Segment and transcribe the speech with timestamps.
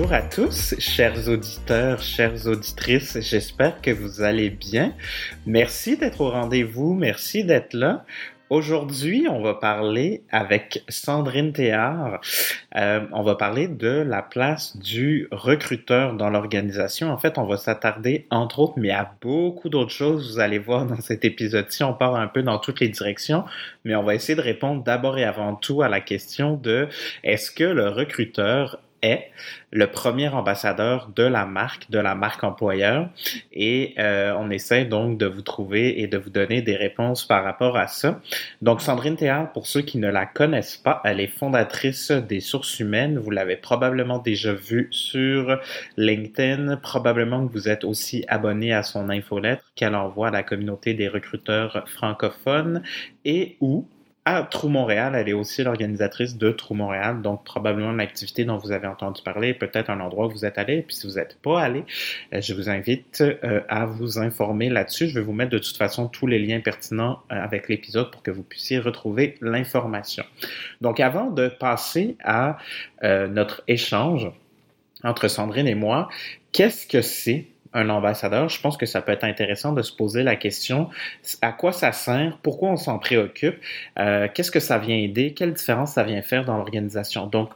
[0.00, 4.94] Bonjour à tous, chers auditeurs, chères auditrices, j'espère que vous allez bien.
[5.44, 8.06] Merci d'être au rendez-vous, merci d'être là.
[8.48, 12.18] Aujourd'hui, on va parler avec Sandrine Théard.
[12.76, 17.10] Euh, on va parler de la place du recruteur dans l'organisation.
[17.10, 20.32] En fait, on va s'attarder, entre autres, mais à beaucoup d'autres choses.
[20.32, 23.44] Vous allez voir dans cet épisode-ci, on part un peu dans toutes les directions,
[23.84, 26.88] mais on va essayer de répondre d'abord et avant tout à la question de
[27.22, 29.30] est-ce que le recruteur est
[29.72, 33.08] le premier ambassadeur de la marque, de la marque employeur.
[33.52, 37.44] Et euh, on essaie donc de vous trouver et de vous donner des réponses par
[37.44, 38.20] rapport à ça.
[38.62, 42.80] Donc Sandrine Théard, pour ceux qui ne la connaissent pas, elle est fondatrice des sources
[42.80, 43.18] humaines.
[43.18, 45.58] Vous l'avez probablement déjà vue sur
[45.96, 46.76] LinkedIn.
[46.78, 51.08] Probablement que vous êtes aussi abonné à son infolettre qu'elle envoie à la communauté des
[51.08, 52.82] recruteurs francophones
[53.24, 53.86] et où
[54.24, 55.14] à Trou Montréal.
[55.16, 59.54] Elle est aussi l'organisatrice de Trou Montréal, donc probablement l'activité dont vous avez entendu parler,
[59.54, 60.82] peut-être un endroit où vous êtes allé.
[60.82, 61.84] Puis si vous n'êtes pas allé,
[62.34, 65.08] euh, je vous invite euh, à vous informer là-dessus.
[65.08, 68.22] Je vais vous mettre de toute façon tous les liens pertinents euh, avec l'épisode pour
[68.22, 70.24] que vous puissiez retrouver l'information.
[70.80, 72.58] Donc avant de passer à
[73.02, 74.30] notre échange
[75.02, 76.08] entre Sandrine et moi,
[76.52, 80.22] qu'est-ce que c'est un ambassadeur, je pense que ça peut être intéressant de se poser
[80.22, 80.88] la question
[81.42, 83.56] à quoi ça sert, pourquoi on s'en préoccupe,
[83.98, 87.26] euh, qu'est-ce que ça vient aider, quelle différence ça vient faire dans l'organisation.
[87.26, 87.50] Donc,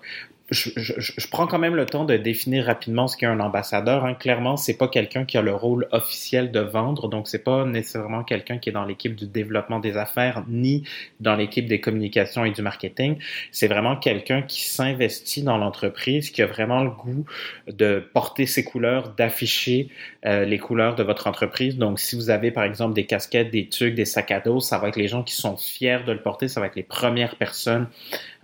[0.50, 4.04] je, prends quand même le temps de définir rapidement ce qu'est un ambassadeur.
[4.04, 4.12] Hein.
[4.14, 8.24] Clairement, c'est pas quelqu'un qui a le rôle officiel de vendre, donc c'est pas nécessairement
[8.24, 10.84] quelqu'un qui est dans l'équipe du développement des affaires ni
[11.20, 13.16] dans l'équipe des communications et du marketing.
[13.52, 17.24] C'est vraiment quelqu'un qui s'investit dans l'entreprise, qui a vraiment le goût
[17.66, 19.88] de porter ses couleurs, d'afficher
[20.26, 21.78] euh, les couleurs de votre entreprise.
[21.78, 24.76] Donc, si vous avez par exemple des casquettes, des tucs, des sacs à dos, ça
[24.76, 27.36] va être les gens qui sont fiers de le porter, ça va être les premières
[27.36, 27.88] personnes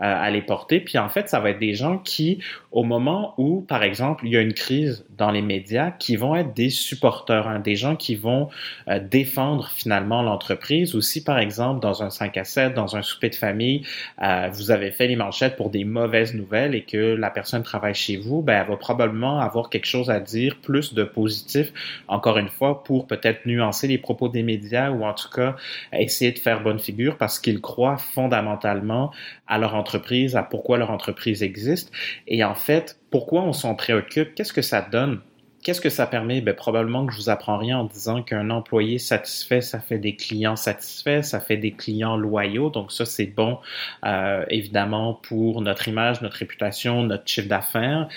[0.01, 0.81] à les porter.
[0.81, 4.33] Puis en fait, ça va être des gens qui, au moment où, par exemple, il
[4.33, 7.97] y a une crise dans les médias, qui vont être des supporters, hein, des gens
[7.97, 8.49] qui vont
[8.89, 10.95] euh, défendre finalement l'entreprise.
[10.95, 13.83] Aussi, par exemple, dans un 5 à 7, dans un souper de famille,
[14.23, 17.95] euh, vous avez fait les manchettes pour des mauvaises nouvelles et que la personne travaille
[17.95, 21.73] chez vous, ben, elle va probablement avoir quelque chose à dire, plus de positif,
[22.07, 25.57] encore une fois, pour peut-être nuancer les propos des médias ou en tout cas
[25.93, 29.11] essayer de faire bonne figure parce qu'ils croient fondamentalement
[29.49, 31.91] à leur entreprise, à pourquoi leur entreprise existe.
[32.29, 34.35] Et en fait, pourquoi on s'en préoccupe?
[34.35, 35.21] Qu'est-ce que ça donne?
[35.63, 36.41] Qu'est-ce que ça permet?
[36.41, 40.17] Ben, probablement que je vous apprends rien en disant qu'un employé satisfait, ça fait des
[40.17, 42.71] clients satisfaits, ça fait des clients loyaux.
[42.71, 43.59] Donc ça, c'est bon,
[44.07, 48.09] euh, évidemment, pour notre image, notre réputation, notre chiffre d'affaires.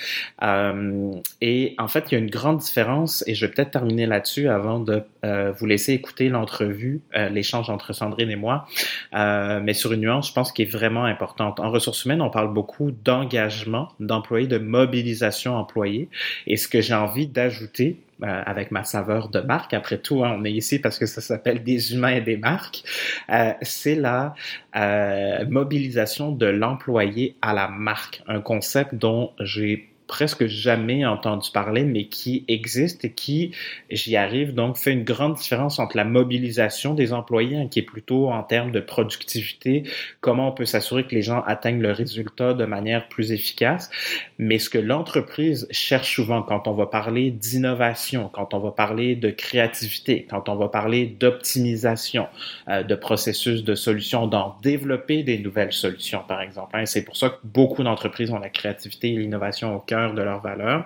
[0.41, 1.11] Euh,
[1.41, 4.47] et en fait, il y a une grande différence, et je vais peut-être terminer là-dessus
[4.47, 8.67] avant de euh, vous laisser écouter l'entrevue, euh, l'échange entre Sandrine et moi.
[9.13, 11.59] Euh, mais sur une nuance, je pense, qui est vraiment importante.
[11.59, 16.09] En ressources humaines, on parle beaucoup d'engagement d'employés, de mobilisation employée.
[16.47, 19.73] Et ce que j'ai envie d'ajouter euh, avec ma saveur de marque.
[19.73, 22.83] Après tout, hein, on est ici parce que ça s'appelle des humains et des marques.
[23.29, 24.35] Euh, c'est la
[24.75, 31.83] euh, mobilisation de l'employé à la marque, un concept dont j'ai presque jamais entendu parler,
[31.83, 33.51] mais qui existe et qui,
[33.89, 37.83] j'y arrive, donc fait une grande différence entre la mobilisation des employés, hein, qui est
[37.83, 39.83] plutôt en termes de productivité,
[40.21, 43.89] comment on peut s'assurer que les gens atteignent le résultat de manière plus efficace,
[44.37, 49.15] mais ce que l'entreprise cherche souvent quand on va parler d'innovation, quand on va parler
[49.15, 52.27] de créativité, quand on va parler d'optimisation
[52.67, 56.75] euh, de processus, de solutions, d'en développer des nouvelles solutions, par exemple.
[56.75, 56.85] Hein.
[56.85, 60.41] C'est pour ça que beaucoup d'entreprises ont la créativité et l'innovation au cœur de leurs
[60.41, 60.85] valeurs.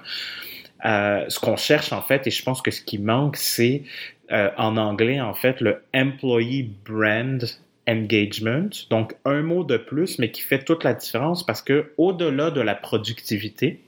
[0.86, 3.84] Euh, ce qu'on cherche en fait, et je pense que ce qui manque, c'est
[4.32, 7.44] euh, en anglais en fait le employee brand
[7.88, 8.70] engagement.
[8.90, 12.62] Donc un mot de plus, mais qui fait toute la différence parce que au-delà de
[12.62, 13.82] la productivité,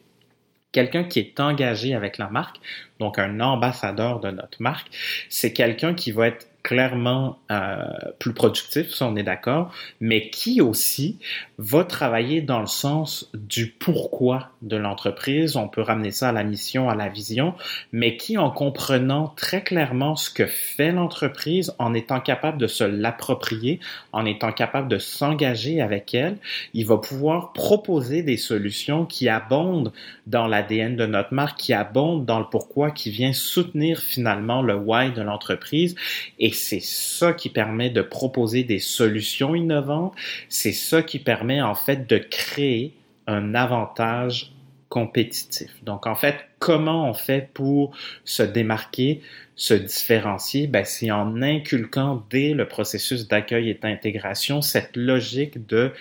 [0.72, 2.58] quelqu'un qui est engagé avec la marque,
[3.00, 4.88] donc un ambassadeur de notre marque,
[5.30, 7.78] c'est quelqu'un qui va être clairement euh,
[8.20, 11.18] plus productif, ça on est d'accord, mais qui aussi
[11.58, 15.56] va travailler dans le sens du pourquoi de l'entreprise?
[15.56, 17.56] On peut ramener ça à la mission, à la vision,
[17.92, 22.84] mais qui en comprenant très clairement ce que fait l'entreprise, en étant capable de se
[22.84, 23.80] l'approprier,
[24.14, 26.38] en étant capable de s'engager avec elle,
[26.76, 29.92] il va pouvoir proposer des solutions qui abondent
[30.28, 34.76] dans l'ADN de notre marque, qui abondent dans le pourquoi, qui vient soutenir finalement le
[34.76, 35.96] why de l'entreprise
[36.38, 40.14] et c'est ça qui permet de proposer des solutions innovantes.
[40.50, 42.94] C'est ça qui permet en fait de créer
[43.28, 44.52] un avantage
[44.90, 45.72] compétitif.
[45.84, 47.96] Donc en fait, comment on fait pour
[48.26, 49.22] se démarquer,
[49.56, 50.68] se différencier?
[50.68, 55.92] Ben, C'est en inculquant dès le processus d'accueil et d'intégration cette logique de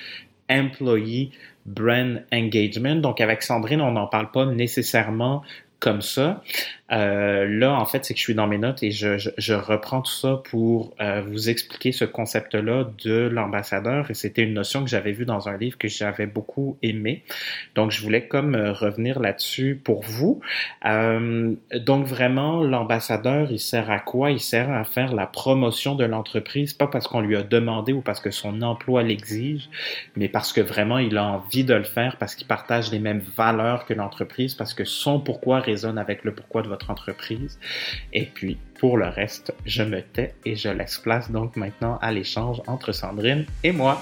[0.50, 1.30] employee
[1.66, 2.96] brand engagement.
[2.96, 5.42] Donc avec Sandrine, on n'en parle pas nécessairement
[5.80, 6.42] comme ça.
[6.90, 9.54] Euh, là, en fait, c'est que je suis dans mes notes et je, je, je
[9.54, 14.10] reprends tout ça pour euh, vous expliquer ce concept-là de l'ambassadeur.
[14.10, 17.24] Et c'était une notion que j'avais vue dans un livre que j'avais beaucoup aimé.
[17.74, 20.40] Donc, je voulais comme euh, revenir là-dessus pour vous.
[20.86, 24.30] Euh, donc, vraiment, l'ambassadeur, il sert à quoi?
[24.30, 28.00] Il sert à faire la promotion de l'entreprise, pas parce qu'on lui a demandé ou
[28.00, 29.68] parce que son emploi l'exige,
[30.16, 33.22] mais parce que vraiment, il a envie de le faire, parce qu'il partage les mêmes
[33.36, 37.58] valeurs que l'entreprise, parce que son pourquoi résonne avec le pourquoi de votre entreprise.
[38.12, 42.12] Et puis, pour le reste, je me tais et je laisse place donc maintenant à
[42.12, 44.00] l'échange entre Sandrine et moi.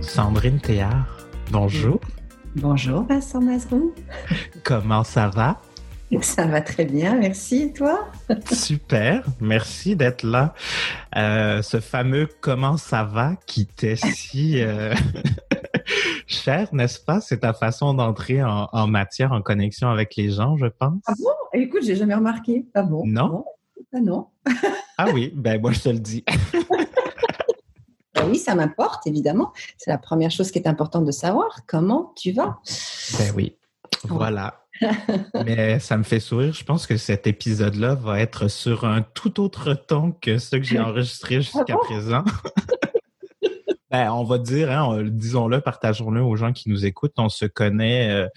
[0.00, 1.18] Sandrine Théard,
[1.52, 2.00] bonjour.
[2.56, 3.94] Bonjour Vincent Mazrou.
[4.64, 5.60] Comment ça va?
[6.22, 7.72] Ça va très bien, merci.
[7.72, 8.08] Toi?
[8.52, 10.54] Super, merci d'être là.
[11.16, 14.94] Euh, ce fameux comment ça va qui t'est si euh,
[16.26, 17.20] cher, n'est-ce pas?
[17.20, 21.02] C'est ta façon d'entrer en, matière, en connexion avec les gens, je pense.
[21.06, 21.30] Ah bon?
[21.52, 22.66] Écoute, j'ai jamais remarqué.
[22.74, 23.02] Ah bon?
[23.04, 23.44] Non?
[23.92, 24.28] Ah non.
[24.98, 26.24] ah oui, ben moi je te le dis.
[28.14, 29.52] Ben oui, ça m'importe, évidemment.
[29.76, 31.60] C'est la première chose qui est importante de savoir.
[31.66, 32.58] Comment tu vas?
[33.18, 33.56] Ben oui.
[34.04, 34.64] Voilà.
[35.44, 36.52] Mais ça me fait sourire.
[36.52, 40.62] Je pense que cet épisode-là va être sur un tout autre ton que ce que
[40.62, 42.24] j'ai enregistré ah jusqu'à présent.
[43.90, 47.14] Ben, on va dire, hein, disons-le, partageons-le aux gens qui nous écoutent.
[47.16, 48.28] On se connaît euh,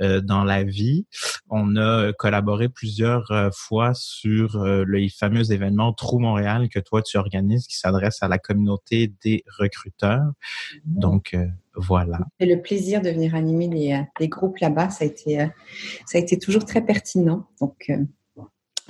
[0.00, 1.06] euh, dans la vie.
[1.48, 7.16] On a collaboré plusieurs euh, fois sur le fameux événement Trou Montréal que toi tu
[7.16, 10.30] organises, qui s'adresse à la communauté des recruteurs.
[10.84, 11.36] Donc
[11.74, 12.20] voilà.
[12.38, 15.38] Et le plaisir de venir animer les, les groupes là-bas, ça a été,
[16.06, 17.48] ça a été toujours très pertinent.
[17.60, 17.90] Donc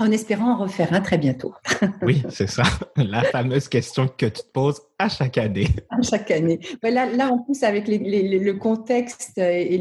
[0.00, 1.55] en espérant en refaire un très bientôt.
[2.02, 2.62] oui, c'est ça.
[2.97, 5.69] La fameuse question que tu te poses à chaque année.
[5.91, 6.58] À chaque année.
[6.82, 9.81] là, là, en plus, avec le contexte et,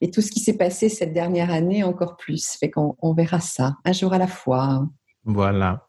[0.00, 2.56] et, tout ce qui s'est passé cette dernière année, encore plus.
[2.58, 4.86] Fait qu'on on verra ça, un jour à la fois.
[5.24, 5.86] Voilà.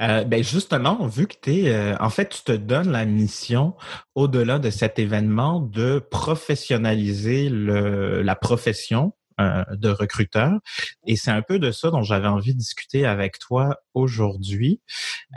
[0.00, 3.74] Euh, ben justement, vu que tu es, euh, en fait, tu te donnes la mission,
[4.14, 10.58] au-delà de cet événement, de professionnaliser le, la profession euh, de recruteurs.
[11.06, 14.80] Et c'est un peu de ça dont j'avais envie de discuter avec toi aujourd'hui.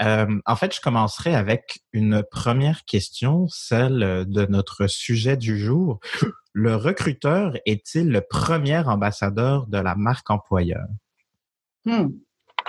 [0.02, 6.00] Euh, en fait, je commencerai avec une première question, celle de notre sujet du jour.
[6.54, 10.88] Le recruteur est-il le premier ambassadeur de la marque employeur?
[11.86, 12.10] Hmm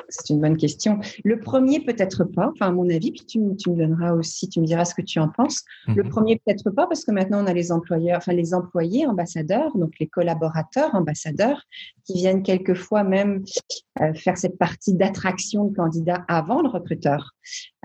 [0.08, 0.98] c'est une bonne question.
[1.24, 4.60] Le premier, peut-être pas, enfin, à mon avis, puis tu, tu, me donneras aussi, tu
[4.60, 5.62] me diras ce que tu en penses.
[5.88, 6.10] Le mhm.
[6.10, 9.92] premier, peut-être pas, parce que maintenant, on a les employeurs, enfin, les employés ambassadeurs, donc
[10.00, 11.62] les collaborateurs ambassadeurs,
[12.04, 13.44] qui viennent quelquefois même
[14.00, 17.35] euh, faire cette partie d'attraction de candidats avant le recruteur.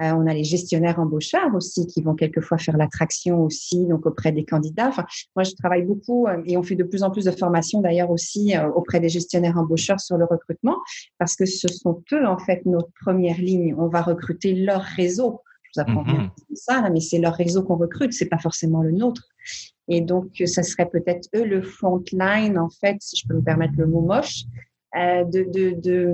[0.01, 4.31] Euh, on a les gestionnaires embaucheurs aussi qui vont quelquefois faire l'attraction aussi donc auprès
[4.31, 4.87] des candidats.
[4.87, 5.05] Enfin,
[5.35, 8.11] moi, je travaille beaucoup euh, et on fait de plus en plus de formations d'ailleurs
[8.11, 10.77] aussi auprès des gestionnaires embaucheurs sur le recrutement
[11.17, 13.75] parce que ce sont eux en fait notre première ligne.
[13.77, 15.41] On va recruter leur réseau.
[15.63, 16.55] Je vous apprends rien mm-hmm.
[16.55, 19.23] ça, mais c'est leur réseau qu'on recrute, c'est pas forcément le nôtre.
[19.87, 23.41] Et donc, ça serait peut-être eux le front line, en fait, si je peux me
[23.41, 24.43] permettre le mot moche,
[24.95, 26.11] euh, de, de, de,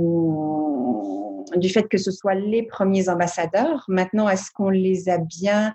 [1.55, 3.85] du fait que ce soit les premiers ambassadeurs.
[3.87, 5.73] Maintenant, est-ce qu'on les a bien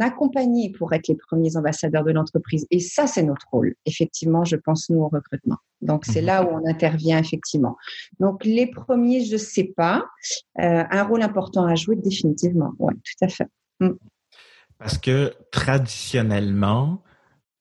[0.00, 2.66] accompagnés pour être les premiers ambassadeurs de l'entreprise?
[2.70, 5.56] Et ça, c'est notre rôle, effectivement, je pense, nous, au recrutement.
[5.80, 6.26] Donc, c'est mhm.
[6.26, 7.76] là où on intervient, effectivement.
[8.20, 10.04] Donc, les premiers, je ne sais pas.
[10.60, 12.72] Euh, un rôle important à jouer, définitivement.
[12.78, 13.48] Oui, tout à fait.
[13.80, 13.90] Mm.
[14.78, 17.02] Parce que traditionnellement,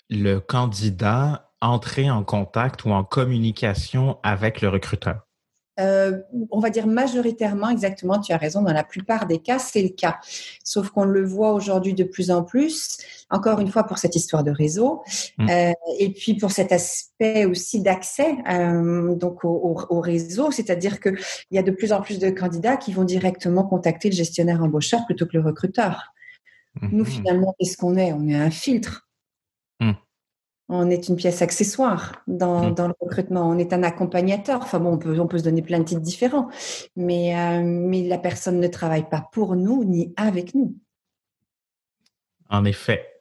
[0.09, 5.25] le candidat entrer en contact ou en communication avec le recruteur?
[5.79, 6.19] Euh,
[6.51, 9.89] on va dire majoritairement, exactement, tu as raison, dans la plupart des cas, c'est le
[9.89, 10.19] cas.
[10.63, 12.99] Sauf qu'on le voit aujourd'hui de plus en plus,
[13.31, 15.01] encore une fois pour cette histoire de réseau,
[15.39, 15.49] mmh.
[15.49, 21.17] euh, et puis pour cet aspect aussi d'accès euh, donc au, au, réseau, c'est-à-dire qu'il
[21.49, 25.05] y a de plus en plus de candidats qui vont directement contacter le gestionnaire embaucheur
[25.05, 26.13] plutôt que le recruteur.
[26.81, 27.07] Nous, mmh.
[27.07, 28.13] finalement, qu'est-ce qu'on est?
[28.13, 29.02] On est un filtre.
[30.75, 32.73] On est une pièce accessoire dans, mmh.
[32.73, 33.47] dans, le recrutement.
[33.47, 34.59] On est un accompagnateur.
[34.61, 36.49] Enfin bon, on peut, on peut se donner plein de titres différents,
[36.95, 40.75] mais, euh, mais la personne ne travaille pas pour nous ni avec nous.
[42.49, 43.12] En effet.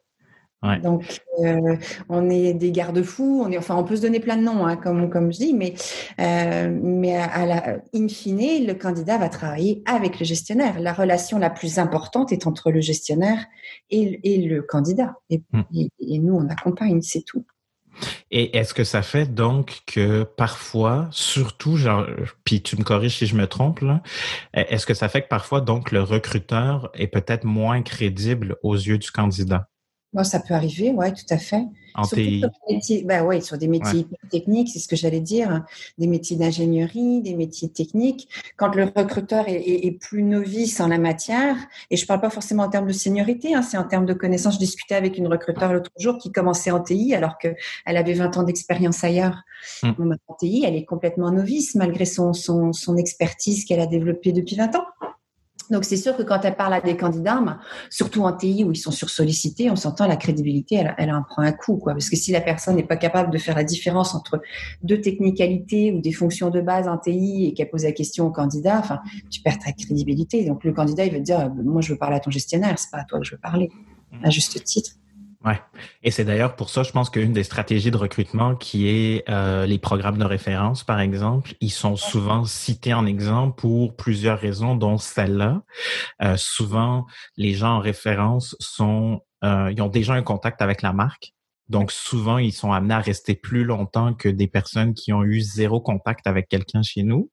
[0.83, 1.77] Donc, euh,
[2.09, 3.43] on est des garde-fous.
[3.45, 5.55] On est, enfin, on peut se donner plein de noms, hein, comme, comme je dis,
[5.55, 5.75] mais,
[6.21, 10.79] euh, mais à la in fine, le candidat va travailler avec le gestionnaire.
[10.79, 13.45] La relation la plus importante est entre le gestionnaire
[13.91, 15.15] et, et le candidat.
[15.31, 15.63] Et, mmh.
[15.73, 17.45] et, nous, on accompagne, c'est tout.
[18.31, 22.07] Et est-ce que ça fait donc que parfois, surtout, genre,
[22.45, 23.85] puis tu me corriges si je me trompe,
[24.55, 28.99] est-ce que ça fait que parfois, donc, le recruteur est peut-être moins crédible aux yeux
[28.99, 29.69] du candidat?
[30.23, 31.65] Ça peut arriver, oui, tout à fait.
[31.95, 32.05] En.
[32.05, 32.19] Sur,
[32.71, 35.67] métiers, bah ouais, sur des métiers techniques, c'est ce que j'allais dire, hein.
[35.99, 38.29] des métiers d'ingénierie, des métiers techniques.
[38.57, 41.57] Quand le recruteur est, plus novice en la matière,
[41.91, 44.15] et je ne parle pas forcément en termes de seniorité, hein, c'est en termes de
[44.15, 44.55] connaissances.
[44.55, 48.39] Je discutais avec une recruteur l'autre jour qui commençait en TI alors qu'elle avait 20
[48.39, 49.43] ans d'expérience ailleurs.
[49.83, 50.15] Mmh.
[50.29, 54.57] En TI, elle est complètement novice malgré son, son, son expertise qu'elle a développée depuis
[54.57, 54.87] 20 ans.
[55.73, 57.43] Donc, c'est sûr que quand elle parle à des candidats,
[57.89, 61.43] surtout en TI où ils sont sursollicités, on s'entend la crédibilité, elle, elle en prend
[61.43, 61.95] un coup, quoi.
[61.95, 64.41] Parce que si la personne n'est pas capable de faire la différence entre
[64.83, 68.31] deux technicalités ou des fonctions de base en TI et qu'elle pose la question au
[68.31, 69.01] candidat, enfin,
[69.31, 70.45] tu perds ta crédibilité.
[70.45, 72.91] Donc, le candidat, il va te dire, moi, je veux parler à ton gestionnaire, c'est
[72.91, 73.71] pas à toi que je veux parler,
[74.23, 74.93] à juste titre.
[75.45, 75.61] Ouais.
[76.05, 79.67] Et c'est d'ailleurs pour ça, je pense qu'une des stratégies de recrutement qui est euh,
[79.67, 84.77] les programmes de référence, par exemple, ils sont souvent cités en exemple pour plusieurs raisons,
[84.77, 85.63] dont celle-là.
[86.23, 87.07] Euh, souvent,
[87.37, 91.33] les gens en référence sont, euh, ils ont déjà un contact avec la marque.
[91.69, 95.41] Donc souvent, ils sont amenés à rester plus longtemps que des personnes qui ont eu
[95.41, 97.31] zéro contact avec quelqu'un chez nous.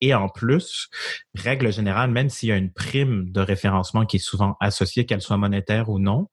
[0.00, 0.88] Et en plus,
[1.34, 5.20] règle générale, même s'il y a une prime de référencement qui est souvent associée, qu'elle
[5.20, 6.28] soit monétaire ou non,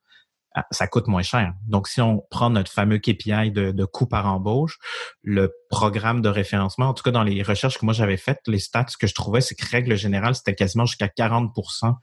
[0.70, 1.54] ça coûte moins cher.
[1.66, 4.78] Donc, si on prend notre fameux KPI de, de coût par embauche,
[5.22, 8.58] le programme de référencement, en tout cas dans les recherches que moi j'avais faites, les
[8.58, 11.94] stats que je trouvais, c'est que règle générale, c'était quasiment jusqu'à 40%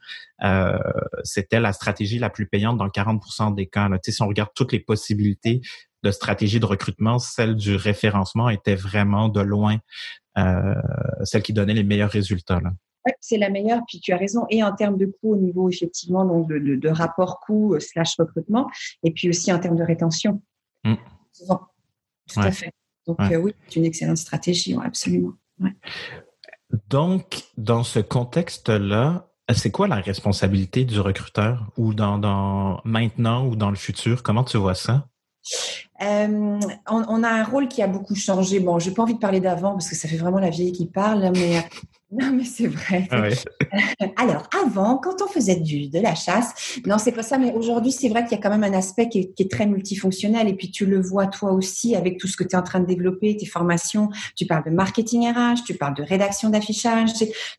[0.42, 0.78] euh,
[1.22, 3.88] C'était la stratégie la plus payante dans 40% des cas.
[3.88, 3.98] Là.
[4.02, 5.60] si on regarde toutes les possibilités
[6.02, 9.76] de stratégie de recrutement, celle du référencement était vraiment de loin
[10.38, 10.74] euh,
[11.24, 12.60] celle qui donnait les meilleurs résultats.
[12.60, 12.70] Là
[13.20, 13.80] c'est la meilleure.
[13.86, 14.46] Puis tu as raison.
[14.50, 18.16] Et en termes de coût au niveau effectivement donc de, de, rapport coût euh, slash
[18.18, 18.68] recrutement,
[19.02, 20.42] et puis aussi en termes de rétention.
[20.84, 20.94] Mm.
[21.38, 22.72] Tout à fait.
[23.06, 25.32] Donc euh, oui, c'est une excellente stratégie, absolument.
[26.88, 33.56] Donc, dans ce contexte-là, c'est quoi la responsabilité du recruteur ou dans, dans maintenant ou
[33.56, 34.22] dans le futur?
[34.22, 35.08] Comment tu vois ça?
[36.02, 38.60] Euh, on, a un rôle qui a beaucoup changé.
[38.60, 40.86] Bon, j'ai pas envie de parler d'avant parce que ça fait vraiment la vieille qui
[40.86, 41.68] parle, mais
[42.12, 43.06] non, mais c'est vrai.
[43.12, 43.22] Ah
[44.16, 47.92] Alors, avant, quand on faisait du, de la chasse, non, c'est pas ça, mais aujourd'hui,
[47.92, 50.48] c'est vrai qu'il y a quand même un aspect qui est, très multifonctionnel.
[50.48, 52.80] Et puis, tu le vois toi aussi avec tout ce que tu es en train
[52.80, 54.10] de développer, tes formations.
[54.34, 57.10] Tu parles de marketing RH, tu parles de rédaction d'affichage.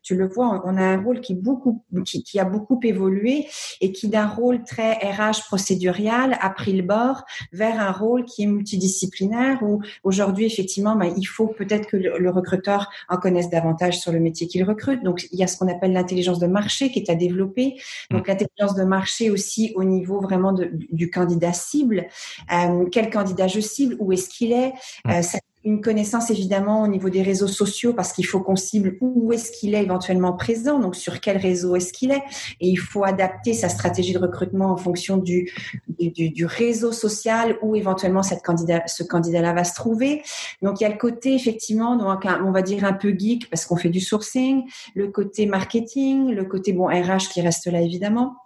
[0.02, 3.46] Tu le vois, on a un rôle qui, beaucoup, qui, qui a beaucoup évolué
[3.80, 8.42] et qui, d'un rôle très RH procédurial, a pris le bord vers un rôle qui
[8.42, 13.98] est multidisciplinaire où aujourd'hui, effectivement, ben, il faut peut-être que le recruteur en connaisse davantage
[13.98, 15.02] sur le métier qu'il recrute.
[15.02, 17.74] Donc, il y a ce qu'on appelle l'intelligence de marché qui est à développer.
[18.10, 18.30] Donc, mm.
[18.30, 22.06] l'intelligence de marché aussi au niveau vraiment du candidat cible.
[22.52, 23.96] Euh, quel candidat je cible?
[23.98, 24.72] Où est-ce qu'il est,
[25.04, 25.10] mm.
[25.10, 25.22] euh,
[25.64, 29.52] une connaissance évidemment au niveau des réseaux sociaux parce qu'il faut qu'on cible où est-ce
[29.52, 32.22] qu'il est éventuellement présent, donc sur quel réseau est-ce qu'il est,
[32.60, 35.52] et il faut adapter sa stratégie de recrutement en fonction du,
[35.98, 40.22] du, du réseau social où éventuellement cette candidat, ce candidat-là va se trouver.
[40.62, 43.64] Donc il y a le côté effectivement, donc on va dire un peu geek parce
[43.64, 44.64] qu'on fait du sourcing,
[44.94, 48.36] le côté marketing, le côté bon RH qui reste là évidemment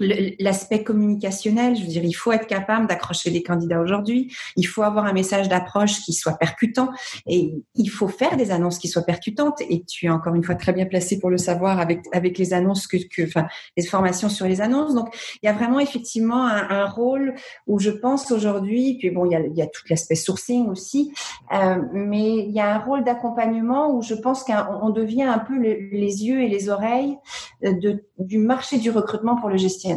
[0.00, 4.82] l'aspect communicationnel, je veux dire, il faut être capable d'accrocher des candidats aujourd'hui, il faut
[4.82, 6.90] avoir un message d'approche qui soit percutant
[7.26, 10.54] et il faut faire des annonces qui soient percutantes et tu es encore une fois
[10.54, 14.28] très bien placé pour le savoir avec avec les annonces que, que enfin les formations
[14.28, 14.94] sur les annonces.
[14.94, 15.08] Donc
[15.42, 17.34] il y a vraiment effectivement un, un rôle
[17.66, 20.68] où je pense aujourd'hui, puis bon il y a, il y a tout l'aspect sourcing
[20.68, 21.12] aussi,
[21.52, 25.58] euh, mais il y a un rôle d'accompagnement où je pense qu'on devient un peu
[25.58, 27.16] les yeux et les oreilles
[27.62, 29.87] de, du marché du recrutement pour le gestionnaire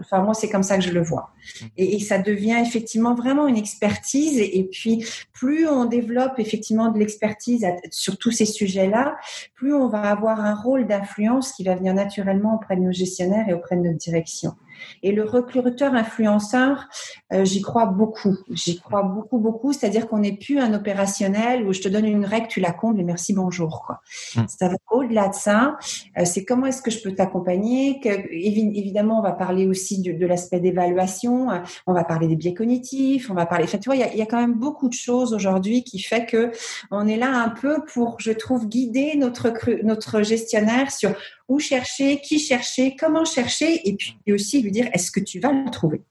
[0.00, 1.30] enfin, moi, c'est comme ça que je le vois.
[1.76, 4.38] Et, ça devient effectivement vraiment une expertise.
[4.38, 9.16] Et, puis, plus on développe effectivement de l'expertise sur tous ces sujets-là,
[9.54, 13.48] plus on va avoir un rôle d'influence qui va venir naturellement auprès de nos gestionnaires
[13.48, 14.54] et auprès de notre direction.
[15.02, 16.88] Et le recruteur influenceur,
[17.32, 18.36] euh, j'y crois beaucoup.
[18.50, 19.72] J'y crois beaucoup, beaucoup.
[19.72, 23.00] C'est-à-dire qu'on n'est plus un opérationnel où je te donne une règle, tu la combles
[23.00, 23.82] et merci, bonjour.
[23.86, 24.00] Quoi.
[24.36, 24.46] Mm.
[24.48, 25.76] Ça va au-delà de ça.
[26.18, 28.00] Euh, c'est comment est-ce que je peux t'accompagner.
[28.30, 31.48] Évidemment, on va parler aussi de, l'aspect d'évaluation.
[31.86, 33.30] On va parler des biais cognitifs.
[33.30, 33.64] On va parler.
[33.64, 35.98] Enfin, tu vois, il y a, y a, quand même beaucoup de choses aujourd'hui qui
[35.98, 36.50] fait que
[36.90, 39.52] on est là un peu pour, je trouve, guider notre
[39.82, 41.14] notre gestionnaire sur
[41.48, 45.52] où chercher, qui chercher, comment chercher, et puis aussi lui dire est-ce que tu vas
[45.52, 46.02] le trouver?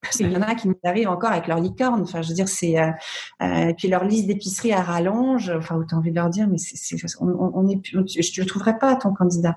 [0.00, 2.02] Parce qu'il y en a qui nous arrivent encore avec leur licorne.
[2.02, 2.90] Enfin, je veux dire, c'est euh,
[3.42, 5.50] euh, puis leur liste d'épicerie à rallonge.
[5.50, 8.78] Enfin, autant envie de leur dire, mais c'est, on, on est, je ne le trouverai
[8.78, 9.56] pas ton candidat.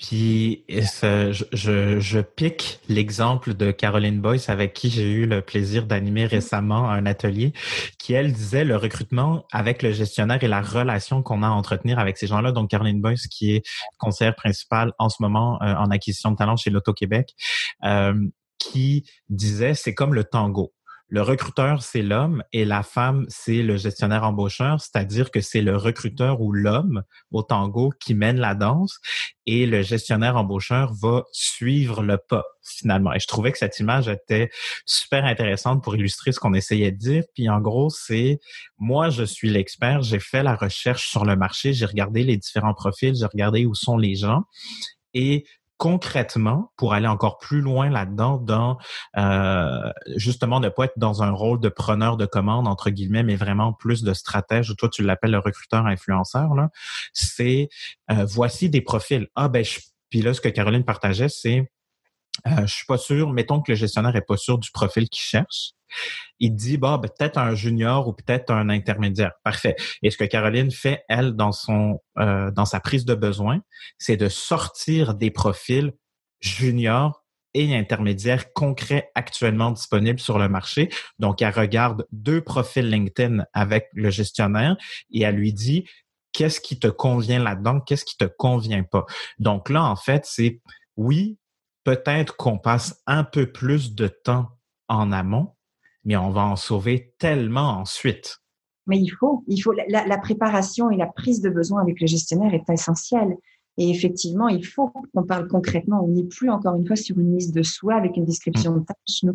[0.00, 5.84] Puis je, je, je, pique l'exemple de Caroline Boyce avec qui j'ai eu le plaisir
[5.84, 7.52] d'animer récemment un atelier
[7.98, 11.98] qui, elle, disait le recrutement avec le gestionnaire et la relation qu'on a à entretenir
[11.98, 12.50] avec ces gens-là.
[12.50, 13.62] Donc, Caroline Boyce, qui est
[13.98, 17.34] conseillère principale en ce moment euh, en acquisition de talent chez l'Auto-Québec,
[17.84, 18.14] euh,
[18.58, 20.72] qui disait c'est comme le tango.
[21.12, 25.76] Le recruteur, c'est l'homme et la femme, c'est le gestionnaire embaucheur, c'est-à-dire que c'est le
[25.76, 27.02] recruteur ou l'homme
[27.32, 29.00] au tango qui mène la danse
[29.44, 33.12] et le gestionnaire embaucheur va suivre le pas finalement.
[33.12, 34.50] Et je trouvais que cette image était
[34.86, 37.24] super intéressante pour illustrer ce qu'on essayait de dire.
[37.34, 38.38] Puis en gros, c'est
[38.78, 42.74] moi, je suis l'expert, j'ai fait la recherche sur le marché, j'ai regardé les différents
[42.74, 44.44] profils, j'ai regardé où sont les gens
[45.12, 45.44] et
[45.80, 48.76] concrètement, pour aller encore plus loin là-dedans, dans
[49.16, 53.34] euh, justement ne pas être dans un rôle de preneur de commande entre guillemets, mais
[53.34, 54.76] vraiment plus de stratège.
[54.76, 56.54] Toi, tu l'appelles le recruteur influenceur.
[56.54, 56.68] Là,
[57.14, 57.70] c'est
[58.10, 59.26] euh, voici des profils.
[59.36, 59.64] Ah ben,
[60.10, 61.72] puis là, ce que Caroline partageait, c'est
[62.46, 63.30] euh, je suis pas sûr.
[63.30, 65.72] Mettons que le gestionnaire est pas sûr du profil qu'il cherche
[66.38, 69.32] il dit bah peut-être un junior ou peut-être un intermédiaire.
[69.44, 69.76] Parfait.
[70.02, 73.60] Et ce que Caroline fait elle dans son euh, dans sa prise de besoin,
[73.98, 75.92] c'est de sortir des profils
[76.40, 80.88] juniors et intermédiaires concrets actuellement disponibles sur le marché.
[81.18, 84.76] Donc elle regarde deux profils LinkedIn avec le gestionnaire
[85.10, 85.84] et elle lui dit
[86.32, 89.04] qu'est-ce qui te convient là-dedans, qu'est-ce qui te convient pas?
[89.38, 90.60] Donc là en fait, c'est
[90.96, 91.38] oui,
[91.84, 94.48] peut-être qu'on passe un peu plus de temps
[94.88, 95.54] en amont,
[96.04, 98.38] mais on va en sauver tellement ensuite.
[98.86, 102.54] Mais il faut, il faut la, préparation et la prise de besoin avec le gestionnaire
[102.54, 103.36] est essentielle.
[103.76, 106.04] Et effectivement, il faut qu'on parle concrètement.
[106.04, 108.84] On n'est plus encore une fois sur une liste de souhaits avec une description de
[108.84, 109.32] tâches.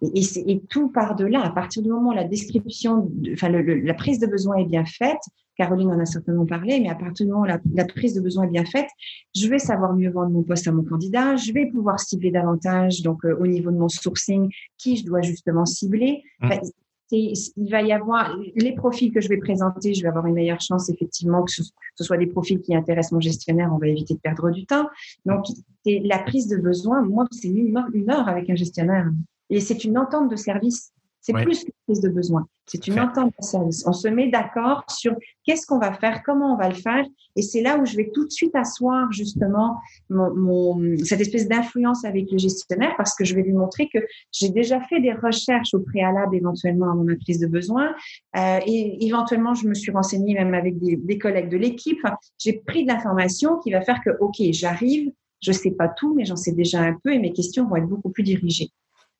[0.00, 1.42] Et, et, tout part de là.
[1.42, 5.22] À partir du moment où la description, enfin la prise de besoin est bien faite,
[5.56, 8.44] Caroline en a certainement parlé, mais à partir du moment où la, prise de besoin
[8.44, 8.88] est bien faite,
[9.34, 13.02] je vais savoir mieux vendre mon poste à mon candidat, je vais pouvoir cibler davantage,
[13.02, 16.22] donc euh, au niveau de mon sourcing, qui je dois justement cibler.
[16.40, 16.50] Mmh.
[17.12, 20.60] il va y avoir les profils que je vais présenter, je vais avoir une meilleure
[20.60, 21.62] chance effectivement que ce,
[22.00, 24.88] soit des profils qui intéressent mon gestionnaire, on va éviter de perdre du temps.
[25.24, 25.44] Donc
[25.86, 29.10] la prise de besoin, moi c'est une heure avec un gestionnaire
[29.50, 30.93] et c'est une entente de service.
[31.24, 32.46] C'est plus qu'une prise de besoin.
[32.66, 33.82] C'est une entente de service.
[33.86, 37.06] On se met d'accord sur qu'est-ce qu'on va faire, comment on va le faire.
[37.34, 39.78] Et c'est là où je vais tout de suite asseoir justement
[40.10, 44.00] mon, cette espèce d'influence avec le gestionnaire parce que je vais lui montrer que
[44.32, 47.94] j'ai déjà fait des recherches au préalable éventuellement à mon prise de besoin.
[48.36, 52.00] Euh, et éventuellement, je me suis renseignée même avec des, des collègues de l'équipe.
[52.38, 55.10] j'ai pris de l'information qui va faire que, OK, j'arrive,
[55.40, 57.88] je sais pas tout, mais j'en sais déjà un peu et mes questions vont être
[57.88, 58.68] beaucoup plus dirigées.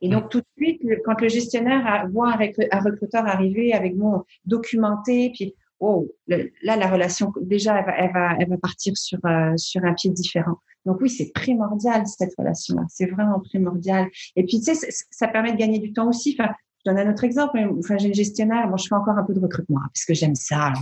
[0.05, 5.31] Et donc, tout de suite, quand le gestionnaire voit un recruteur arriver avec mon documenté,
[5.35, 9.95] puis oh, là, la relation, déjà, elle va, elle va, partir sur, euh, sur un
[9.95, 10.59] pied différent.
[10.85, 12.83] Donc oui, c'est primordial, cette relation-là.
[12.89, 14.09] C'est vraiment primordial.
[14.37, 16.37] Et puis, tu sais, ça permet de gagner du temps aussi.
[16.39, 16.53] Enfin,
[16.85, 17.59] je donne un autre exemple.
[17.79, 18.69] Enfin, j'ai une gestionnaire.
[18.69, 20.75] Moi, je fais encore un peu de recrutement hein, parce que j'aime ça.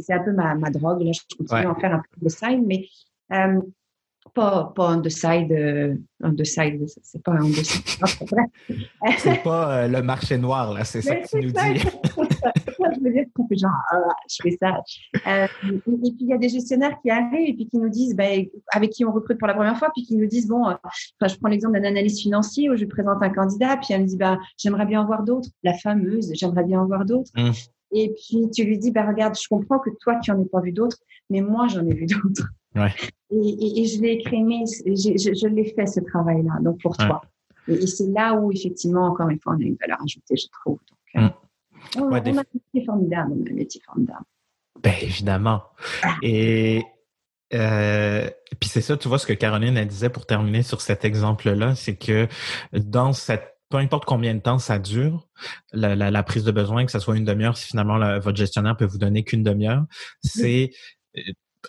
[0.00, 1.02] c'est un peu ma, ma drogue.
[1.02, 2.48] Là, je continue à en faire un peu de ça.
[2.66, 2.86] Mais
[3.32, 3.60] euh,
[4.34, 8.04] pas, pas on the side, euh, on the side, c'est pas on the side.
[9.18, 11.80] c'est pas euh, le marché noir, là, c'est ça que tu nous dis.
[11.80, 14.80] je veux dire genre, ah, je fais ça.
[15.26, 18.14] Euh, et, puis, il y a des gestionnaires qui arrivent et puis qui nous disent,
[18.14, 20.64] ben, avec qui on recrute pour la première fois, puis qui nous disent, bon,
[21.20, 24.16] je prends l'exemple d'un analyste financier où je présente un candidat, puis elle me dit,
[24.16, 25.48] ben, j'aimerais bien en voir d'autres.
[25.62, 27.30] La fameuse, j'aimerais bien en voir d'autres.
[27.36, 27.50] Mmh.
[27.92, 30.60] Et puis, tu lui dis, ben, regarde, je comprends que toi, tu n'en ai pas
[30.60, 30.98] vu d'autres,
[31.30, 32.48] mais moi, j'en ai vu d'autres.
[32.74, 32.92] Ouais.
[33.30, 34.42] Et, et, je l'ai écrit,
[34.86, 37.20] je, je, je l'ai fait ce travail-là, donc pour toi.
[37.66, 40.78] Et, c'est là où, effectivement, encore une fois, on a une valeur ajoutée, je trouve.
[40.88, 42.02] Donc, euh, mm.
[42.02, 44.24] on, a un métier formidable, on a un métier formidable.
[44.82, 45.62] Ben, évidemment.
[46.02, 46.16] Ah.
[46.22, 46.82] Et
[47.54, 48.28] euh,
[48.60, 51.74] puis c'est ça, tu vois, ce que Caroline elle disait pour terminer sur cet exemple-là,
[51.74, 52.28] c'est que
[52.72, 55.28] dans cette peu importe combien de temps ça dure,
[55.72, 58.76] la, la, la prise de besoin, que ce soit une demi-heure, si finalement votre gestionnaire
[58.76, 59.84] peut vous donner qu'une demi-heure,
[60.22, 60.70] c'est
[61.16, 61.20] euh,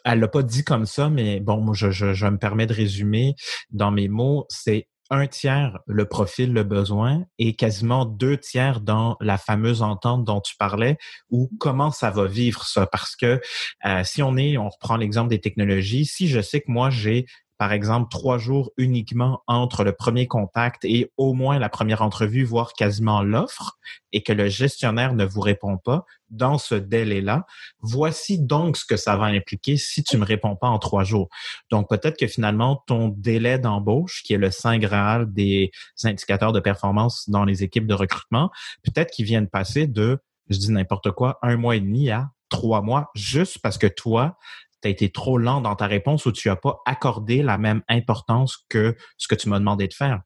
[0.06, 3.36] elle l'a pas dit comme ça, mais bon, je me permets de résumer
[3.72, 4.46] dans mes mots.
[4.50, 10.24] C'est un tiers le profil, le besoin, et quasiment deux tiers dans la fameuse entente
[10.24, 10.98] dont tu parlais,
[11.30, 12.86] ou comment ça va vivre ça.
[12.86, 13.42] Parce que
[13.86, 17.26] euh, si on est, on reprend l'exemple des technologies, si je sais que moi j'ai
[17.60, 22.46] par exemple, trois jours uniquement entre le premier contact et au moins la première entrevue,
[22.46, 23.78] voire quasiment l'offre,
[24.14, 27.46] et que le gestionnaire ne vous répond pas dans ce délai-là,
[27.82, 31.28] voici donc ce que ça va impliquer si tu me réponds pas en trois jours.
[31.70, 35.72] Donc, peut-être que finalement, ton délai d'embauche, qui est le saint graal des
[36.06, 38.52] indicateurs de performance dans les équipes de recrutement,
[38.84, 40.20] peut-être qu'il vient de passer de,
[40.50, 44.38] je dis n'importe quoi, un mois et demi à trois mois, juste parce que toi,
[44.82, 47.82] tu as été trop lent dans ta réponse ou tu n'as pas accordé la même
[47.88, 50.22] importance que ce que tu m'as demandé de faire?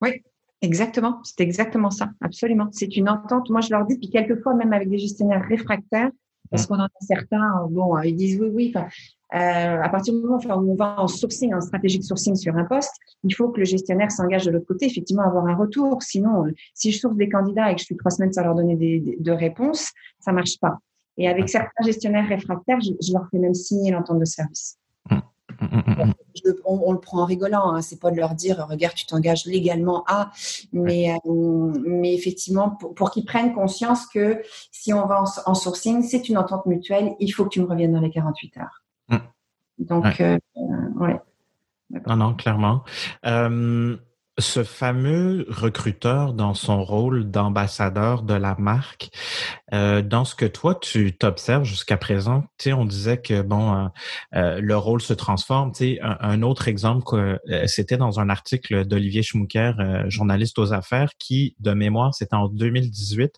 [0.00, 0.22] Oui,
[0.62, 1.20] exactement.
[1.24, 2.10] C'est exactement ça.
[2.20, 2.68] Absolument.
[2.72, 3.50] C'est une entente.
[3.50, 6.10] Moi, je leur dis, puis quelquefois, même avec des gestionnaires réfractaires,
[6.50, 6.66] parce mmh.
[6.68, 8.72] qu'on en a certains, bon, ils disent oui, oui.
[9.34, 12.56] Euh, à partir du moment où on va en sourcing, en stratégie de sourcing sur
[12.56, 12.92] un poste,
[13.24, 16.02] il faut que le gestionnaire s'engage de l'autre côté, effectivement, avoir un retour.
[16.02, 18.54] Sinon, euh, si je source des candidats et que je suis trois semaines sans leur
[18.54, 20.78] donner des, de réponses, ça marche pas.
[21.16, 24.78] Et avec certains gestionnaires réfractaires, je, leur fais même signer l'entente de service.
[25.10, 25.16] Mmh.
[25.60, 26.12] Mmh,
[26.66, 27.80] on, le prend en rigolant, hein.
[27.80, 30.30] c'est pas de leur dire regarde tu t'engages légalement à,
[30.72, 36.28] mais euh, mais effectivement pour, qu'ils prennent conscience que si on va en, sourcing c'est
[36.28, 38.82] une entente mutuelle, il faut que tu me reviennes dans les 48 heures.
[39.78, 40.38] Donc, euh,
[40.96, 41.20] ouais.
[42.06, 42.82] Non, non, clairement.
[43.26, 43.96] Euh,
[44.38, 49.08] ce fameux recruteur dans son rôle d'ambassadeur de la marque,
[49.72, 53.88] euh, dans ce que toi tu t'observes jusqu'à présent, on disait que bon, euh,
[54.34, 55.72] euh, le rôle se transforme.
[55.72, 61.72] Sais, un, autre exemple, c'était dans un article d'Olivier Schmucker, journaliste aux affaires, qui, de
[61.72, 63.34] mémoire, c'était en 2018,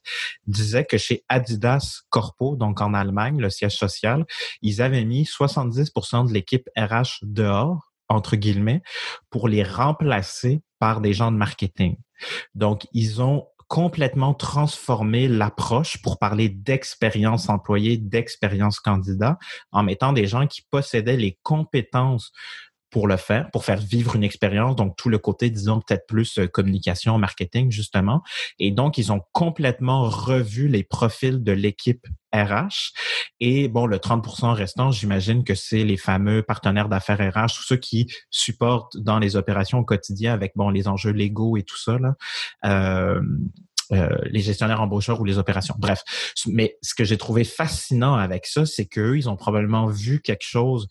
[0.47, 4.25] disait que chez Adidas Corpo, donc en Allemagne, le siège social,
[4.63, 8.83] ils avaient mis 70% de l'équipe RH dehors entre guillemets,
[9.29, 11.97] pour les remplacer par des gens de marketing.
[12.55, 19.39] Donc, ils ont complètement transformé l'approche pour parler d'expérience employée, d'expérience candidat,
[19.73, 22.33] en mettant des gens qui possédaient les compétences
[22.91, 26.39] pour le faire, pour faire vivre une expérience, donc tout le côté, disons, peut-être plus
[26.39, 28.23] euh, communication, marketing, justement.
[28.59, 32.93] Et donc, ils ont complètement revu les profils de l'équipe RH.
[33.41, 37.77] Et bon, le 30% restant, j'imagine que c'est les fameux partenaires d'affaires RH, tous ceux
[37.77, 41.99] qui supportent dans les opérations au quotidien avec, bon, les enjeux légaux et tout ça,
[41.99, 42.15] là.
[42.65, 43.21] Euh,
[43.91, 45.75] euh, les gestionnaires embaucheurs ou les opérations.
[45.79, 46.03] Bref,
[46.47, 50.45] mais ce que j'ai trouvé fascinant avec ça, c'est qu'eux, ils ont probablement vu quelque
[50.45, 50.89] chose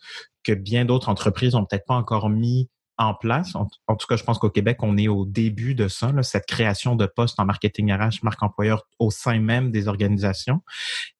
[0.52, 3.54] bien d'autres entreprises ont peut-être pas encore mis en place.
[3.54, 6.96] En, tout cas, je pense qu'au Québec, on est au début de ça, cette création
[6.96, 10.62] de postes en marketing RH, marque employeur au sein même des organisations.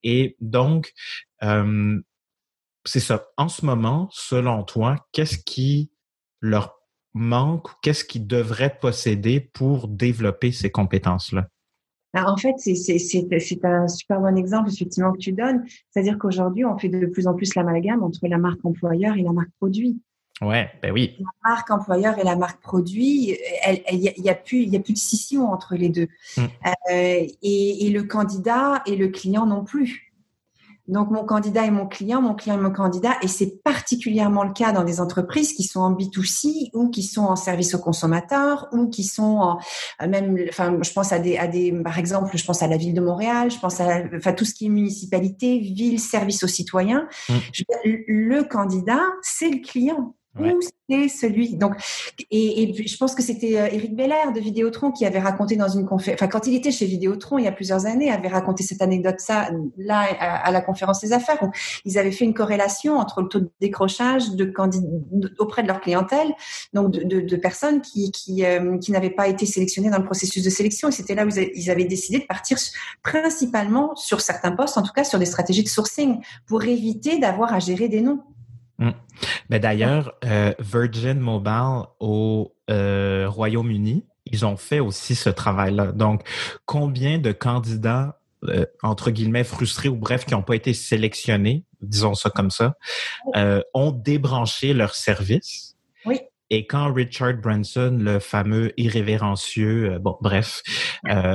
[0.02, 0.92] Et donc,
[1.44, 2.00] euh,
[2.84, 3.28] c'est ça.
[3.36, 5.92] En ce moment, selon toi, qu'est-ce qui
[6.40, 6.74] leur
[7.14, 11.48] manque ou qu'est-ce qu'ils devraient posséder pour développer ces compétences-là?
[12.14, 15.64] En fait, c'est un super bon exemple effectivement que tu donnes.
[15.90, 19.32] C'est-à-dire qu'aujourd'hui, on fait de plus en plus l'amalgame entre la marque employeur et la
[19.32, 20.00] marque produit.
[20.40, 21.16] Ouais, ben oui.
[21.18, 23.36] La marque employeur et la marque produit,
[23.90, 26.06] il n'y a, plus, il a plus de scission entre les deux.
[26.36, 26.42] Mm.
[26.42, 30.07] Euh, et, et, le candidat et le client non plus.
[30.88, 34.52] Donc, mon candidat est mon client, mon client est mon candidat, et c'est particulièrement le
[34.52, 38.68] cas dans des entreprises qui sont en B2C ou qui sont en service aux consommateurs
[38.72, 39.58] ou qui sont en,
[40.02, 42.76] euh, même, enfin, je pense à des, à des, par exemple, je pense à la
[42.76, 46.48] ville de Montréal, je pense à, enfin, tout ce qui est municipalité, ville, service aux
[46.48, 47.06] citoyens.
[47.28, 47.34] Mmh.
[47.84, 50.14] le candidat, c'est le client
[50.88, 51.56] c'est celui?
[51.56, 51.74] Donc
[52.30, 55.86] et, je pense que c'était Eric euh, Beller de Vidéotron qui avait raconté dans une
[55.86, 58.82] conférence enfin quand il était chez Vidéotron il y a plusieurs années avait raconté cette
[58.82, 61.50] anecdote ça là à, la conférence des affaires où
[61.84, 64.52] ils avaient fait une corrélation entre le taux de décrochage de
[65.38, 66.32] auprès de leur clientèle
[66.72, 70.50] donc de, personnes qui qui, euh, qui n'avaient pas été sélectionnées dans le processus de
[70.50, 72.58] sélection et c'était là où ils avaient décidé de partir
[73.02, 77.52] principalement sur certains postes en tout cas sur des stratégies de sourcing pour éviter d'avoir
[77.52, 78.22] à gérer des noms
[78.78, 78.90] Mm.
[79.50, 85.92] Mais d'ailleurs, euh, Virgin Mobile au euh, Royaume-Uni, ils ont fait aussi ce travail-là.
[85.92, 86.22] Donc,
[86.64, 92.14] combien de candidats, euh, entre guillemets, frustrés ou bref, qui n'ont pas été sélectionnés, disons
[92.14, 92.74] ça comme ça,
[93.74, 95.77] ont débranché leur service?
[96.50, 100.62] Et quand Richard Branson, le fameux irrévérencieux, bon, bref,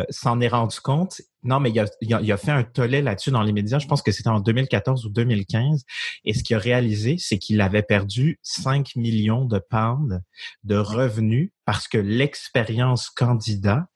[0.10, 3.41] s'en est rendu compte, non, mais il a, il a, fait un tollé là-dessus dans
[3.41, 3.80] les médias.
[3.80, 5.84] Je pense que c'était en 2014 ou 2015.
[6.23, 10.21] Et ce qu'il a réalisé, c'est qu'il avait perdu 5 millions de pounds
[10.63, 13.88] de revenus parce que l'expérience candidat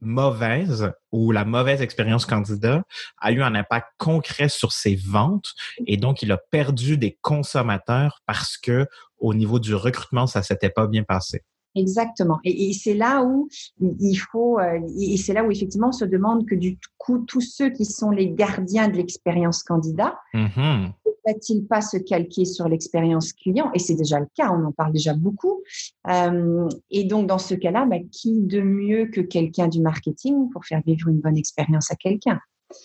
[0.00, 2.82] mauvaise ou la mauvaise expérience candidat
[3.18, 5.52] a eu un impact concret sur ses ventes
[5.86, 8.88] et donc il a perdu des consommateurs parce que
[9.20, 11.42] au niveau du recrutement ça s'était pas bien passé.
[11.76, 12.38] Exactement.
[12.44, 13.48] Et, c'est là où
[13.80, 17.40] il faut, euh, et c'est là où effectivement on se demande que du coup, tous
[17.40, 20.88] ceux qui sont les gardiens de l'expérience candidat, ne
[21.26, 23.70] va-t-il pas se calquer sur l'expérience client?
[23.74, 25.62] Et c'est déjà le cas, on en parle déjà beaucoup.
[26.08, 30.64] Euh, et donc, dans ce cas-là, bah, qui de mieux que quelqu'un du marketing pour
[30.64, 32.40] faire vivre une bonne expérience à quelqu'un?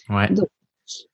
[0.09, 0.29] Ouais.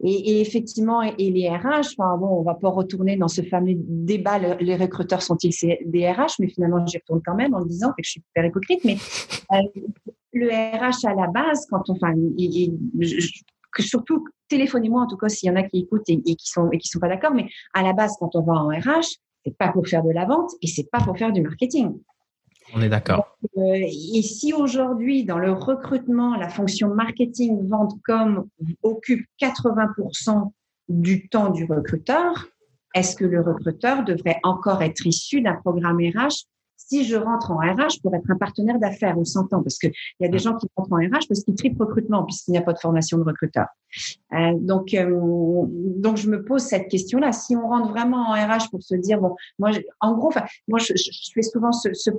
[0.03, 4.38] Et, effectivement, et, les RH, enfin bon, on va pas retourner dans ce fameux débat,
[4.60, 5.53] les recruteurs sont-ils
[5.86, 8.45] des RH, mais finalement j'y retourne quand même en le disant, que je suis super
[8.45, 8.97] hypocrite, mais
[9.53, 9.81] euh,
[10.34, 12.13] le RH à la base, quand on, enfin,
[13.79, 16.77] surtout téléphonez-moi en tout cas s'il y en a qui écoutent et, qui sont et
[16.77, 17.34] qui sont pas d'accord.
[17.34, 20.25] Mais à la base, quand on va en RH, c'est pas pour faire de la
[20.25, 21.97] vente et c'est pas pour faire du marketing.
[22.73, 23.38] On est d'accord.
[23.57, 23.73] Euh,
[24.13, 28.47] et si aujourd'hui, dans le recrutement, la fonction marketing, vente, com
[28.84, 30.51] occupe 80%
[30.89, 32.47] du temps du recruteur,
[32.93, 36.45] est-ce que le recruteur devrait encore être issu d'un programme RH
[36.87, 40.25] si je rentre en RH pour être un partenaire d'affaires, on s'entend, parce qu'il y
[40.25, 40.39] a des mm.
[40.39, 43.17] gens qui rentrent en RH parce qu'ils tripent recrutement, puisqu'il n'y a pas de formation
[43.17, 43.67] de recruteur.
[44.33, 45.09] Euh, donc, euh,
[45.67, 47.31] donc, je me pose cette question-là.
[47.31, 50.31] Si on rentre vraiment en RH pour se dire, bon, moi, en gros,
[50.67, 52.11] moi, je, je, fais souvent ce, ce,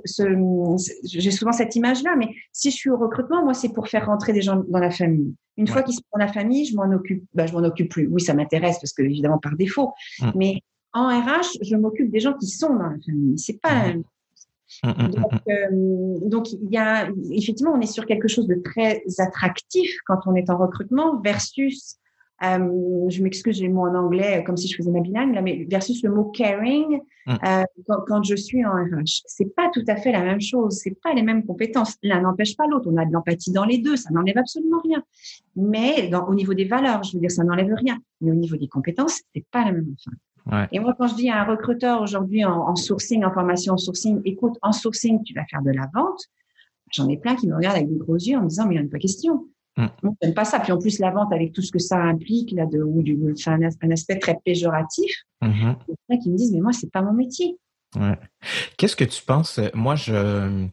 [1.03, 4.33] j'ai souvent cette image-là, mais si je suis au recrutement, moi, c'est pour faire rentrer
[4.33, 5.33] des gens dans la famille.
[5.57, 8.07] Une fois qu'ils sont dans la famille, je m'en occupe, bah, je m'en occupe plus.
[8.07, 10.31] Oui, ça m'intéresse parce que évidemment par défaut, mm.
[10.35, 10.61] mais
[10.93, 13.37] en RH, je m'occupe des gens qui sont dans la famille.
[13.37, 13.97] C'est pas, mm.
[13.97, 14.03] Mmh, mmh,
[14.83, 19.03] donc, mmh, euh, donc, il y a effectivement, on est sur quelque chose de très
[19.19, 21.97] attractif quand on est en recrutement versus,
[22.43, 25.41] euh, je m'excuse, j'ai le mot en anglais comme si je faisais ma bilingue là,
[25.41, 29.21] mais versus le mot caring euh, quand, quand, je suis en RH.
[29.25, 31.95] C'est pas tout à fait la même chose, c'est pas les mêmes compétences.
[32.03, 32.89] L'un n'empêche pas l'autre.
[32.91, 35.03] On a de l'empathie dans les deux, ça n'enlève absolument rien.
[35.55, 37.99] Mais dans, au niveau des valeurs, je veux dire, ça n'enlève rien.
[38.21, 40.15] Mais au niveau des compétences, c'est pas la même chose.
[40.71, 44.21] Et moi, quand je dis à un recruteur aujourd'hui en, sourcing, en formation en sourcing,
[44.25, 46.19] écoute, en sourcing, tu vas faire de la vente,
[46.91, 48.81] j'en ai plein qui me regardent avec des gros yeux en me disant, mais il
[48.81, 49.47] n'y a pas question.
[49.77, 49.85] Mm.
[50.03, 50.59] Moi, j'aime pas ça.
[50.59, 53.17] Puis en plus, la vente avec tout ce que ça implique, là, de, ou du,
[53.47, 55.75] un, un, aspect très péjoratif, mm-hmm.
[55.87, 57.57] il y a qui me disent, mais moi, c'est pas mon métier.
[57.95, 58.17] Ouais.
[58.77, 59.59] Qu'est-ce que tu penses?
[59.73, 60.67] Moi, je,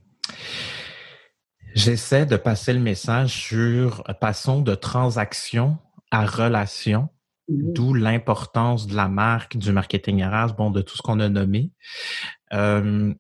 [1.75, 5.79] j'essaie de passer le message sur passons de transaction
[6.11, 7.09] à relation.
[7.51, 11.73] D'où l'importance de la marque, du marketing RH, bon, de tout ce qu'on a nommé.
[12.53, 13.13] Euh,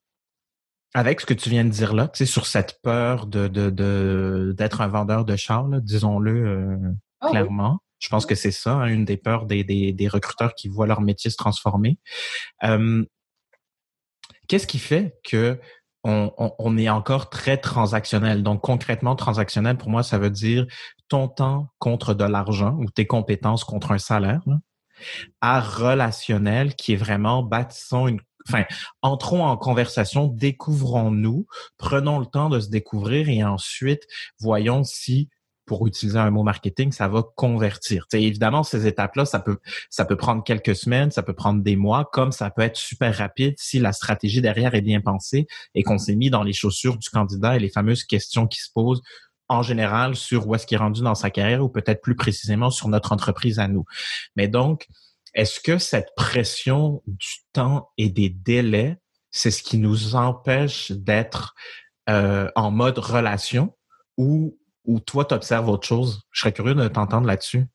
[0.94, 3.48] avec ce que tu viens de dire là, tu sais, sur cette peur de
[4.52, 6.76] d'être un vendeur de char, disons-le euh,
[7.20, 7.80] ah clairement.
[7.98, 11.02] Je pense que c'est ça, hein, une des peurs des, des, recruteurs qui voient leur
[11.02, 11.98] métier se transformer.
[12.64, 13.04] Euh,
[14.48, 15.60] qu'est-ce qui fait que
[16.04, 18.42] on, est encore très transactionnel.
[18.42, 20.66] Donc concrètement, transactionnel pour moi, ça veut dire
[21.08, 24.42] ton temps contre de l'argent ou tes compétences contre un salaire,
[25.40, 28.64] à relationnel qui est vraiment bâtissons une Enfin,
[29.02, 34.06] entrons en conversation, découvrons-nous, prenons le temps de se découvrir et ensuite
[34.40, 35.28] voyons si
[35.70, 38.08] pour utiliser un mot marketing, ça va convertir.
[38.08, 41.76] T'sais, évidemment, ces étapes-là, ça peut, ça peut prendre quelques semaines, ça peut prendre des
[41.76, 45.84] mois, comme ça peut être super rapide si la stratégie derrière est bien pensée et
[45.84, 49.00] qu'on s'est mis dans les chaussures du candidat et les fameuses questions qui se posent
[49.46, 52.70] en général sur où est-ce qu'il est rendu dans sa carrière ou peut-être plus précisément
[52.70, 53.84] sur notre entreprise à nous.
[54.34, 54.88] Mais donc,
[55.34, 58.96] est-ce que cette pression du temps et des délais,
[59.30, 61.54] c'est ce qui nous empêche d'être
[62.08, 63.72] euh, en mode relation
[64.16, 66.22] ou, ou toi, tu observes autre chose?
[66.30, 67.66] Je serais curieux de t'entendre là-dessus.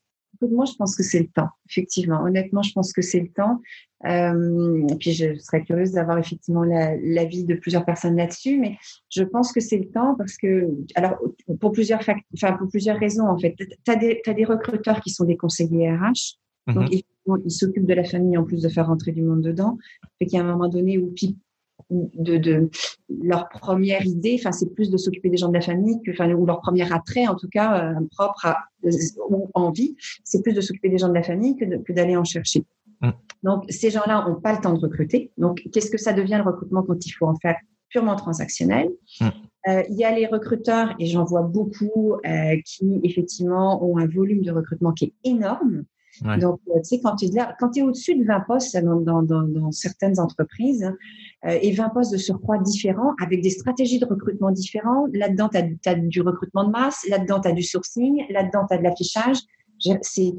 [0.42, 2.22] Moi, je pense que c'est le temps, effectivement.
[2.22, 3.62] Honnêtement, je pense que c'est le temps.
[4.06, 8.78] Euh, et puis, je serais curieuse d'avoir effectivement l'avis de plusieurs personnes là-dessus, mais
[9.10, 11.16] je pense que c'est le temps parce que, alors,
[11.60, 13.56] pour plusieurs, enfin, pour plusieurs raisons, en fait.
[13.56, 16.38] Tu as, as, des recruteurs qui sont des conseillers RH.
[16.68, 17.42] Donc, mm-hmm.
[17.46, 19.78] ils s'occupent de la famille en plus de faire rentrer du monde dedans.
[20.20, 21.14] Fait qu'il y a un moment donné où,
[21.90, 22.70] de, de
[23.10, 26.32] leur première idée, enfin c'est plus de s'occuper des gens de la famille que, enfin
[26.34, 28.58] ou leur premier attrait en tout cas euh, propre à,
[29.30, 32.66] ou envie, c'est plus de s'occuper des gens de la famille que d'aller en chercher.
[33.02, 33.10] Mm.
[33.44, 35.32] Donc ces gens-là n'ont pas le temps de recruter.
[35.38, 37.58] Donc qu'est-ce que ça devient le recrutement quand il faut en faire
[37.90, 38.90] purement transactionnel?
[39.22, 39.28] Mm.
[39.70, 44.08] euh, Il y a les recruteurs et j'en vois beaucoup euh, qui effectivement ont un
[44.08, 45.84] volume de recrutement qui est énorme
[46.22, 49.72] donc, euh, tu sais, quand tu es, au-dessus de 20 postes dans, dans, dans, dans
[49.72, 50.92] certaines entreprises
[51.46, 55.58] euh, et 20 postes de surcroît différents avec des stratégies de recrutement différentes, là-dedans, tu
[55.90, 59.38] as, du recrutement de masse, là-dedans, tu as du sourcing, là-dedans, tu as de l'affichage.
[60.02, 60.34] C'est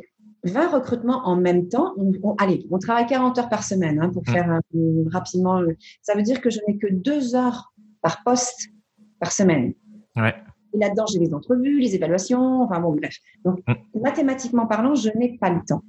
[0.45, 1.95] 20 recrutements en même temps.
[2.23, 4.33] On, allez, on travaille 40 heures par semaine hein, pour mmh.
[4.33, 4.61] faire
[5.11, 5.61] rapidement.
[6.03, 8.69] Ça veut dire que je n'ai que deux heures par poste
[9.21, 9.75] par semaine.
[10.17, 10.35] Ouais.
[10.77, 13.17] Et là-dedans, j'ai les entrevues, les évaluations, enfin bon, bref.
[13.45, 14.01] Donc, mm.
[14.01, 15.83] mathématiquement parlant, je n'ai pas le temps.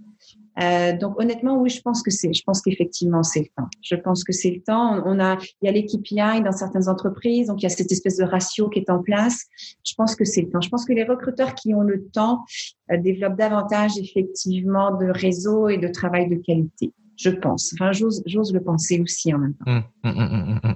[0.60, 3.70] Euh, donc honnêtement, oui, je pense que c'est, je pense qu'effectivement c'est le temps.
[3.82, 5.04] Je pense que c'est le temps.
[5.06, 7.92] On a, il y a l'équipe PI dans certaines entreprises, donc il y a cette
[7.92, 9.46] espèce de ratio qui est en place.
[9.86, 10.62] Je pense que c'est le temps.
[10.62, 12.44] Je pense que les recruteurs qui ont le temps
[12.92, 16.92] euh, développent davantage effectivement de réseau et de travail de qualité.
[17.18, 17.74] Je pense.
[17.74, 19.72] Enfin, j'ose, le penser aussi en même temps.
[19.72, 20.76] Hum, hum, hum,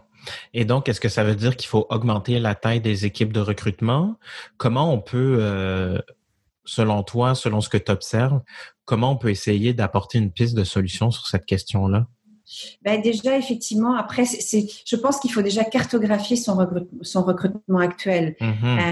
[0.54, 3.40] et donc, est-ce que ça veut dire qu'il faut augmenter la taille des équipes de
[3.40, 4.18] recrutement?
[4.58, 6.00] Comment on peut, euh,
[6.66, 8.42] selon toi, selon ce que tu observes,
[8.86, 12.08] comment on peut essayer d'apporter une piste de solution sur cette question-là?
[12.82, 17.80] Ben déjà, effectivement, après, c'est, je pense qu'il faut déjà cartographier son, recrutement, son recrutement
[17.80, 18.36] actuel.
[18.42, 18.92] Euh,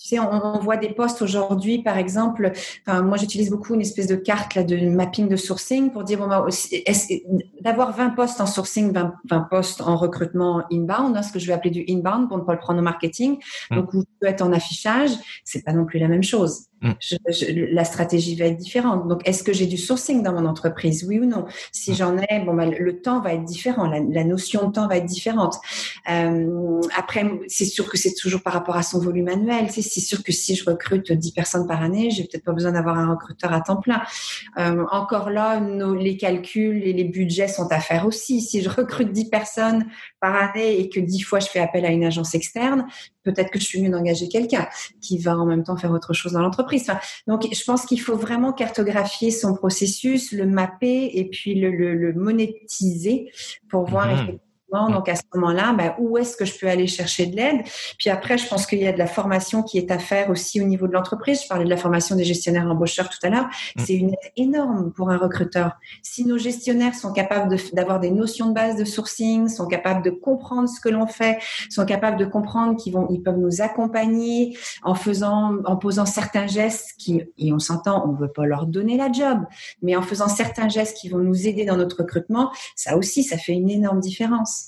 [0.00, 2.52] Tu sais, on, voit des postes aujourd'hui, par exemple,
[2.86, 6.18] enfin, moi j'utilise beaucoup une espèce de carte là, de mapping de sourcing pour dire,
[6.18, 6.46] bon, bah,
[7.60, 11.46] d'avoir 20 postes en sourcing, 20, 20 postes en recrutement inbound, hein, ce que je
[11.46, 13.36] vais appeler du inbound pour ne pas le prendre au marketing,
[13.70, 13.76] mmh.
[13.76, 15.10] donc vous pouvez être en affichage,
[15.44, 16.70] c'est pas non plus la même chose.
[16.82, 16.92] Mm.
[17.72, 19.06] la stratégie va être différente.
[19.06, 21.44] Donc, est-ce que j'ai du sourcing dans mon entreprise, oui ou non?
[21.72, 21.94] Si mm.
[21.94, 25.06] j'en ai, bon, bah, le temps va être différent, la, notion de temps va être
[25.06, 25.56] différente.
[26.10, 29.66] Euh, après, c'est sûr que c'est toujours par rapport à son volume annuel.
[29.70, 32.96] C'est sûr que si je recrute 10 personnes par année, j'ai peut-être pas besoin d'avoir
[32.96, 34.02] un recruteur à temps plein.
[34.58, 38.40] Euh, encore là, nos, les calculs et les budgets sont à faire aussi.
[38.40, 39.86] Si je recrute 10 personnes
[40.20, 42.86] par année et que 10 fois je fais appel à une agence externe,
[43.24, 44.68] peut-être que je suis mieux d'engager quelqu'un
[45.00, 46.86] qui va en même temps faire autre chose dans l'entreprise.
[47.26, 52.12] donc, je pense qu'il faut vraiment cartographier son processus, le mapper et puis le, le,
[52.12, 53.30] monétiser
[53.68, 54.32] pour voir mmh.
[54.32, 54.38] Mm.
[54.70, 57.62] Donc à ce moment-là, ben, où est-ce que je peux aller chercher de l'aide?
[57.98, 60.60] Puis après, je pense qu'il y a de la formation qui est à faire aussi
[60.60, 61.42] au niveau de l'entreprise.
[61.42, 63.46] Je parlais de la formation des gestionnaires embaucheurs tout à l'heure.
[63.76, 63.82] Mm.
[63.84, 65.72] C'est une aide énorme pour un recruteur.
[66.02, 70.10] Si nos gestionnaires sont capables d'avoir des notions de base de sourcing, sont capables de
[70.10, 74.56] comprendre ce que l'on fait, sont capables de comprendre qu'ils vont, ils peuvent nous accompagner
[74.82, 78.96] en faisant, en posant certains gestes qui, et on s'entend, on veut pas leur donner
[78.96, 79.40] la job,
[79.82, 83.36] mais en faisant certains gestes qui vont nous aider dans notre recrutement, ça aussi, ça
[83.36, 84.59] fait une énorme différence.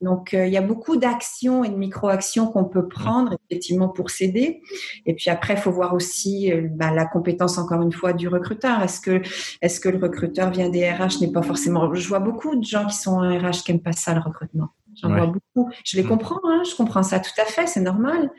[0.00, 4.10] Donc, euh, il y a beaucoup d'actions et de micro-actions qu'on peut prendre effectivement pour
[4.10, 4.62] s'aider.
[5.06, 8.28] Et puis après, il faut voir aussi euh, bah, la compétence encore une fois du
[8.28, 8.80] recruteur.
[8.82, 9.22] Est-ce que
[9.60, 11.92] est-ce que le recruteur vient des RH n'est pas forcément.
[11.92, 14.68] Je vois beaucoup de gens qui sont en RH qui n'aiment pas ça le recrutement.
[15.00, 15.70] J'en vois beaucoup.
[15.84, 16.08] Je les mm.
[16.08, 18.30] comprends, hein, je comprends ça tout à fait, c'est normal.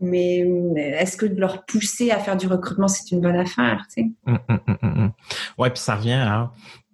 [0.00, 0.46] Mais
[0.76, 4.10] est-ce que de leur pousser à faire du recrutement, c'est une bonne affaire tu sais?
[4.26, 4.36] Mm,
[4.82, 5.10] mm,
[5.58, 6.52] ouais, puis ça revient à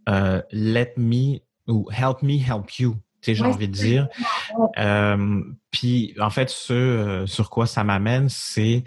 [0.08, 4.08] euh, let me ou help me help you j'ai envie de dire.
[4.78, 8.84] Euh, puis en fait, ce euh, sur quoi ça m'amène, c'est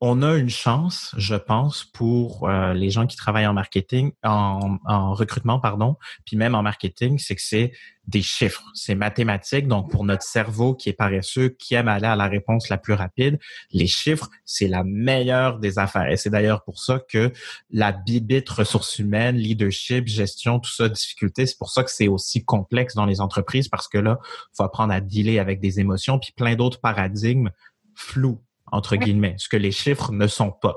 [0.00, 4.78] on a une chance, je pense, pour euh, les gens qui travaillent en marketing, en,
[4.86, 7.72] en, recrutement, pardon, puis même en marketing, c'est que c'est
[8.06, 9.66] des chiffres, c'est mathématique.
[9.66, 12.94] Donc, pour notre cerveau qui est paresseux, qui aime aller à la réponse la plus
[12.94, 13.40] rapide,
[13.72, 16.08] les chiffres, c'est la meilleure des affaires.
[16.08, 17.32] Et c'est d'ailleurs pour ça que
[17.70, 22.44] la bibite ressources humaines, leadership, gestion, tout ça, difficulté, c'est pour ça que c'est aussi
[22.44, 24.18] complexe dans les entreprises parce que là,
[24.56, 27.50] faut apprendre à dealer avec des émotions, puis plein d'autres paradigmes
[27.96, 28.40] flous
[28.72, 30.76] entre guillemets, ce que les chiffres ne sont pas.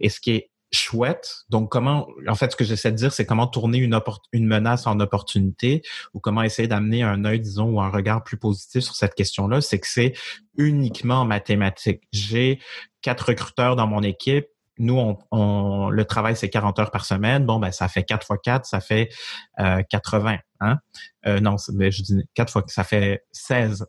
[0.00, 3.26] Et ce qui est chouette, donc comment, en fait, ce que j'essaie de dire, c'est
[3.26, 3.98] comment tourner une,
[4.32, 5.82] une menace en opportunité
[6.14, 9.60] ou comment essayer d'amener un œil, disons, ou un regard plus positif sur cette question-là,
[9.60, 10.14] c'est que c'est
[10.56, 12.02] uniquement mathématique.
[12.12, 12.58] J'ai
[13.02, 14.46] quatre recruteurs dans mon équipe,
[14.78, 17.46] nous, on, le travail, c'est 40 heures par semaine.
[17.46, 19.08] Bon, ben, ça fait 4 fois 4, ça fait
[19.60, 20.38] euh, 80.
[20.60, 20.78] Hein?
[21.26, 23.86] Euh, non, mais je dis 4 fois, ça fait 16.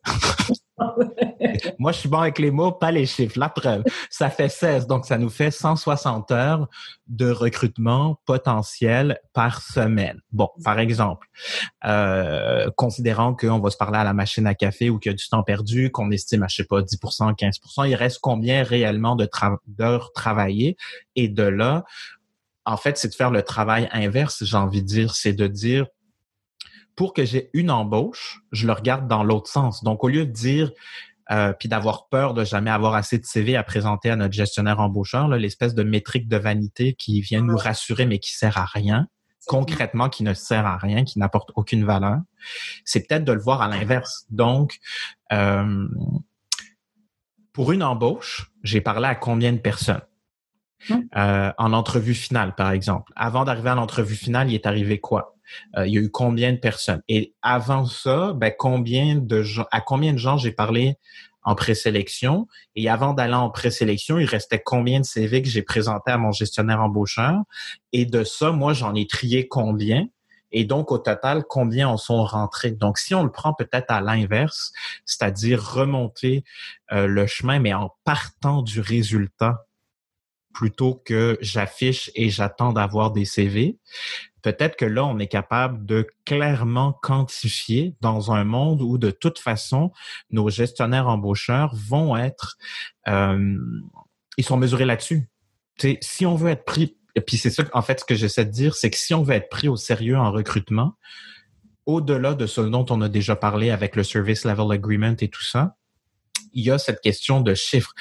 [1.80, 3.40] Moi, je suis bon avec les mots, pas les chiffres.
[3.40, 4.88] La preuve, ça fait 16.
[4.88, 6.68] Donc, ça nous fait 160 heures
[7.08, 10.22] de recrutement potentiel par semaine.
[10.32, 11.28] Bon, par exemple,
[11.86, 15.18] euh, considérant qu'on va se parler à la machine à café ou qu'il y a
[15.18, 19.16] du temps perdu, qu'on estime à, je sais pas, 10% 15% il reste combien réellement
[19.68, 20.78] d'heures travaillées?
[21.16, 21.84] Et de là,
[22.66, 25.86] en fait, c'est de faire le travail inverse, j'ai envie de dire, c'est de dire,
[26.96, 29.84] pour que j'ai une embauche, je le regarde dans l'autre sens.
[29.84, 30.72] Donc, au lieu de dire,
[31.32, 34.80] euh, puis d'avoir peur de jamais avoir assez de CV à présenter à notre gestionnaire
[34.80, 39.08] embaucheur, l'espèce de métrique de vanité qui vient nous rassurer mais qui sert à rien,
[39.48, 42.20] concrètement qui ne sert à rien, qui n'apporte aucune valeur,
[42.84, 44.26] c'est peut-être de le voir à l'inverse.
[44.30, 44.80] Donc,
[45.32, 45.88] euh,
[47.54, 50.02] pour une embauche, j'ai parlé à combien de personnes?
[50.92, 53.12] Euh, en entrevue finale, par exemple.
[53.16, 55.36] Avant d'arriver à l'entrevue finale, il est arrivé quoi?
[55.78, 57.02] Euh, il y a eu combien de personnes?
[57.08, 60.96] Et avant ça, ben, combien de gens, à combien de gens j'ai parlé
[61.44, 62.48] en présélection?
[62.76, 66.32] Et avant d'aller en présélection, il restait combien de CV que j'ai présenté à mon
[66.32, 67.42] gestionnaire embaucheur?
[67.94, 70.08] Et de ça, moi, j'en ai trié combien?
[70.52, 72.72] Et donc, au total, combien en sont rentrés?
[72.72, 74.72] Donc, si on le prend peut-être à l'inverse,
[75.06, 76.44] c'est-à-dire remonter
[76.92, 79.66] euh, le chemin, mais en partant du résultat
[80.56, 83.78] plutôt que j'affiche et j'attends d'avoir des CV,
[84.42, 89.38] peut-être que là, on est capable de clairement quantifier dans un monde où de toute
[89.38, 89.92] façon,
[90.32, 92.58] nos gestionnaires embaucheurs vont être,
[93.08, 93.58] euh,
[94.38, 95.30] ils sont mesurés là-dessus.
[96.02, 98.52] Si on veut être pris, et puis c'est ça, en fait, ce que j'essaie de
[98.52, 100.96] dire, c'est que si on veut être pris au sérieux en recrutement,
[101.86, 105.44] au-delà de ce dont on a déjà parlé avec le Service Level Agreement et tout
[105.44, 105.76] ça,
[106.54, 107.94] il y a cette question de chiffres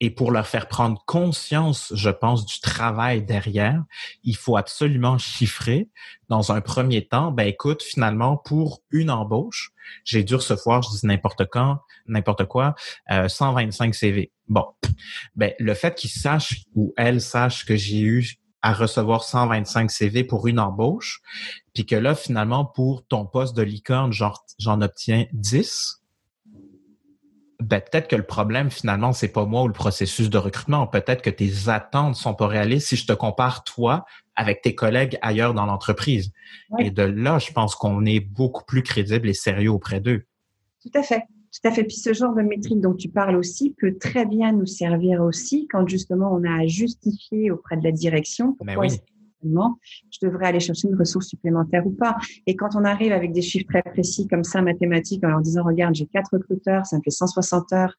[0.00, 3.82] et pour leur faire prendre conscience, je pense, du travail derrière,
[4.24, 5.88] il faut absolument chiffrer
[6.28, 9.72] dans un premier temps, ben écoute, finalement, pour une embauche,
[10.04, 12.74] j'ai dû recevoir, je dis n'importe quand, n'importe quoi,
[13.10, 14.32] euh, 125 CV.
[14.48, 14.66] Bon,
[15.34, 20.24] ben le fait qu'ils sachent ou elles sachent que j'ai eu à recevoir 125 CV
[20.24, 21.20] pour une embauche,
[21.72, 26.02] puis que là, finalement, pour ton poste de licorne, j'en obtiens 10,
[27.60, 30.86] ben, peut-être que le problème, finalement, c'est pas moi ou le processus de recrutement.
[30.86, 34.04] Peut-être que tes attentes sont pas réalistes si je te compare, toi,
[34.34, 36.32] avec tes collègues ailleurs dans l'entreprise.
[36.78, 40.24] Et de là, je pense qu'on est beaucoup plus crédible et sérieux auprès d'eux.
[40.82, 41.22] Tout à fait.
[41.52, 41.84] Tout à fait.
[41.84, 45.66] Puis ce genre de métrique dont tu parles aussi peut très bien nous servir aussi
[45.70, 49.00] quand justement on a à justifier auprès de la direction pourquoi oui
[49.42, 52.16] je devrais aller chercher une ressource supplémentaire ou pas.
[52.46, 55.64] Et quand on arrive avec des chiffres très précis comme ça, mathématiques, en leur disant,
[55.64, 57.94] regarde, j'ai quatre recruteurs, ça me fait 160 heures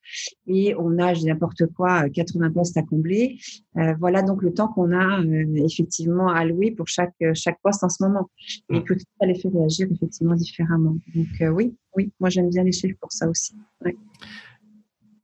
[0.47, 3.39] et on a, je n'importe quoi, 80 postes à combler.
[3.77, 7.89] Euh, voilà donc le temps qu'on a euh, effectivement alloué pour chaque, chaque poste en
[7.89, 8.29] ce moment.
[8.69, 10.97] Et que ça les fait réagir effectivement différemment.
[11.15, 13.53] Donc euh, oui, oui, moi j'aime bien les chiffres pour ça aussi.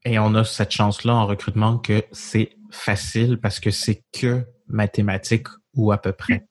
[0.05, 5.47] Et on a cette chance-là en recrutement que c'est facile parce que c'est que mathématiques
[5.75, 6.47] ou à peu près.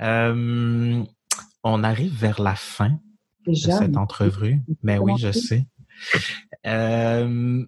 [0.00, 1.02] Euh,
[1.62, 2.98] on arrive vers la fin
[3.46, 4.60] de cette entrevue.
[4.82, 5.66] Mais oui, je sais.
[6.66, 7.64] Euh,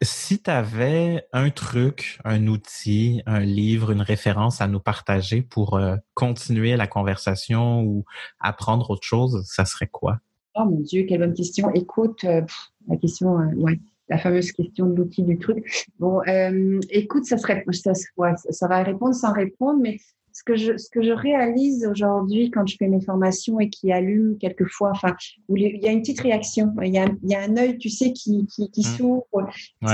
[0.00, 5.76] si tu avais un truc, un outil, un livre, une référence à nous partager pour
[5.76, 8.04] euh, continuer la conversation ou
[8.40, 10.18] apprendre autre chose, ça serait quoi?
[10.54, 11.70] Oh mon Dieu, quelle bonne question.
[11.72, 13.80] Écoute, la question, ouais,
[14.12, 15.86] la fameuse question de l'outil du truc.
[15.98, 19.98] Bon, euh, écoute, ça serait, ça, ça va répondre sans répondre, mais
[20.32, 23.90] ce que je, ce que je réalise aujourd'hui quand je fais mes formations et qui
[23.90, 25.14] allume quelquefois, enfin,
[25.48, 27.78] où il y a une petite réaction, il y a, il y a un œil,
[27.78, 28.96] tu sais, qui, qui, qui mmh.
[28.96, 29.24] s'ouvre,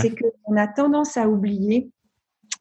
[0.01, 1.91] c'est qu'on a tendance à oublier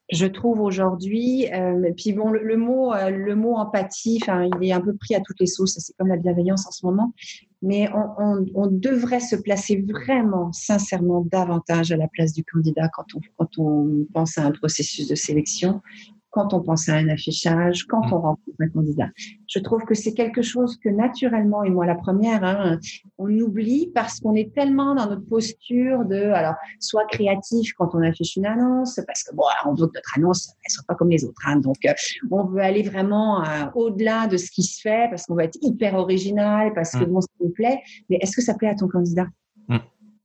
[0.10, 4.72] je trouve aujourd'hui, euh, puis bon, le, mot, euh, le mot empathie, enfin, il est
[4.72, 5.78] un peu pris à toutes les sauces.
[5.80, 7.14] C'est comme la bienveillance en ce moment,
[7.62, 13.20] mais on, devrait se placer vraiment, sincèrement, davantage à la place du candidat quand on,
[13.38, 15.82] quand on pense à un processus de sélection
[16.30, 18.14] quand on pense à un affichage, quand mm.
[18.14, 19.10] on rencontre un candidat.
[19.48, 22.80] Je trouve que c'est quelque chose que naturellement, et moi la première, hein,
[23.18, 28.02] on oublie parce qu'on est tellement dans notre posture de, alors, soit créatif quand on
[28.02, 31.10] affiche une annonce, parce que bon, on veut que notre annonce ne soit pas comme
[31.10, 31.42] les autres.
[31.46, 31.94] Hein, donc, euh,
[32.30, 35.58] on veut aller vraiment euh, au-delà de ce qui se fait, parce qu'on va être
[35.62, 37.12] hyper original, parce que mm.
[37.12, 37.82] bon, ça nous plaît.
[38.10, 39.28] Mais est-ce que ça plaît à ton candidat?
[39.68, 39.78] Mm.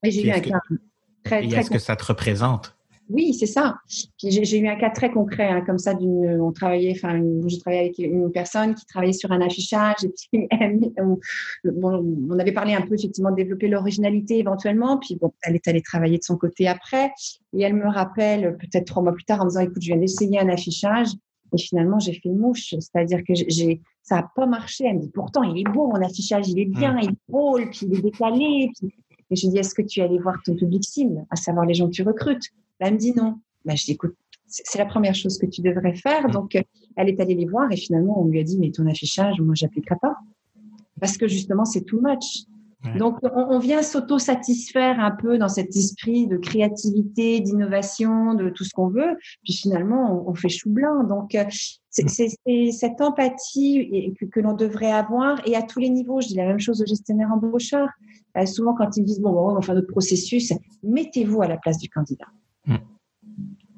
[0.05, 0.59] J'ai eu un cas
[1.25, 1.59] très, très.
[1.59, 2.77] Est-ce que ça te représente?
[3.13, 3.77] Oui, c'est ça.
[4.23, 7.83] J'ai eu un cas très concret, hein, comme ça, d'une, on travaillait, enfin, j'ai travaillé
[7.83, 10.49] avec une personne qui travaillait sur un affichage et puis
[10.99, 11.19] on,
[11.65, 15.83] on, avait parlé un peu effectivement de développer l'originalité éventuellement, puis bon, elle est allée
[15.83, 17.13] travailler de son côté après
[17.53, 19.99] et elle me rappelle peut-être trois mois plus tard en me disant, écoute, je viens
[19.99, 21.09] d'essayer un affichage
[21.55, 24.85] et finalement j'ai fait mouche, c'est-à-dire que j'ai, ça a pas marché.
[24.87, 27.01] Elle me dit pourtant il est beau mon affichage, il est bien, mmh.
[27.03, 28.71] il est drôle, puis il est décalé.
[29.31, 31.75] Et je dis est-ce que tu es allé voir ton public cible, à savoir les
[31.75, 32.53] gens que tu recrutes?
[32.79, 33.39] Elle me dit non.
[33.65, 34.15] Ben, je dis, écoute,
[34.53, 36.29] c'est la première chose que tu devrais faire.
[36.29, 36.33] Mm.
[36.33, 36.63] Donc, euh,
[36.97, 39.55] elle est allée les voir et finalement, on lui a dit, mais ton affichage, moi,
[39.55, 40.17] j'appliquerai pas.
[41.01, 42.45] Parce que justement, c'est too much.
[42.99, 48.71] Donc, on, vient s'auto-satisfaire un peu dans cet esprit de créativité, d'innovation, de tout ce
[48.71, 49.17] qu'on veut.
[49.45, 51.05] Puis finalement, on, fait chou blanc.
[51.05, 52.09] Donc, euh, mm.
[52.09, 56.21] c'est cette empathie que, l'on devrait avoir et à tous les niveaux.
[56.21, 57.89] Je dis la même chose aux gestionnaires embaucheurs.
[58.37, 60.53] Euh, souvent, quand ils disent, bon, bon, on va faire notre processus,
[60.83, 62.27] mettez-vous à la place du candidat.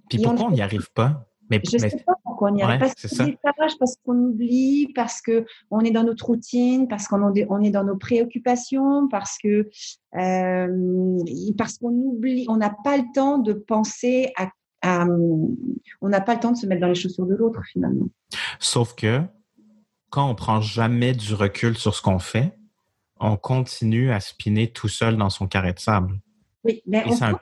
[0.09, 1.27] Puis pourquoi on n'y arrive pas?
[1.51, 3.53] Mais, je ne sais pas pourquoi on n'y arrive pas.
[3.57, 7.71] Parce, parce qu'on oublie, parce qu'on est dans notre routine, parce qu'on est, on est
[7.71, 9.69] dans nos préoccupations, parce que
[10.17, 11.19] euh,
[11.59, 14.51] parce qu'on oublie, on n'a pas le temps de penser à,
[16.01, 18.09] on n'a pas le temps de se mettre dans les chaussures de l'autre finalement.
[18.59, 19.21] Sauf que
[20.11, 22.57] quand on prend jamais du recul sur ce qu'on fait,
[23.21, 26.21] on continue à spinner tout seul dans son carré de sable.
[26.65, 27.37] Oui, mais on,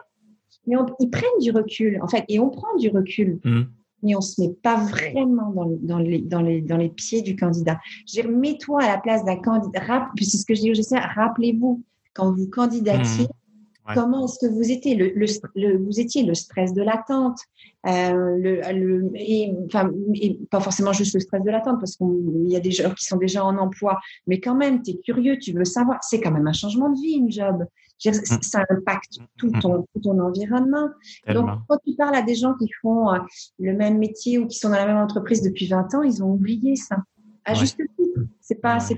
[0.67, 3.41] mais ils prennent du recul, en fait, et on prend du recul.
[3.45, 3.63] Mm.
[4.05, 7.23] Mais on ne se met pas vraiment dans, dans, les, dans, les, dans les pieds
[7.23, 7.79] du candidat.
[8.13, 9.81] Je mets-toi à la place d'un candidat.
[10.21, 10.97] C'est ce que je dis au.
[11.15, 11.83] Rappelez-vous,
[12.13, 13.95] quand vous candidatiez, mm.
[13.95, 17.39] comment est-ce que vous étiez le, le, Vous étiez le stress de l'attente,
[17.87, 22.57] euh, le, et, enfin, et pas forcément juste le stress de l'attente, parce qu'il y
[22.57, 25.53] a des gens qui sont déjà en emploi, mais quand même, tu es curieux, tu
[25.53, 25.99] veux savoir.
[26.03, 27.65] C'est quand même un changement de vie, une job.
[28.05, 28.43] Mm.
[28.43, 29.25] Ça impacte mm.
[29.37, 30.89] tout ton, tout ton environnement.
[31.29, 33.19] Donc, quand tu parles à des gens qui font euh,
[33.59, 36.33] le même métier ou qui sont dans la même entreprise depuis 20 ans, ils ont
[36.33, 36.97] oublié ça.
[37.45, 38.21] À juste titre.
[38.41, 38.97] C'est pas, c'est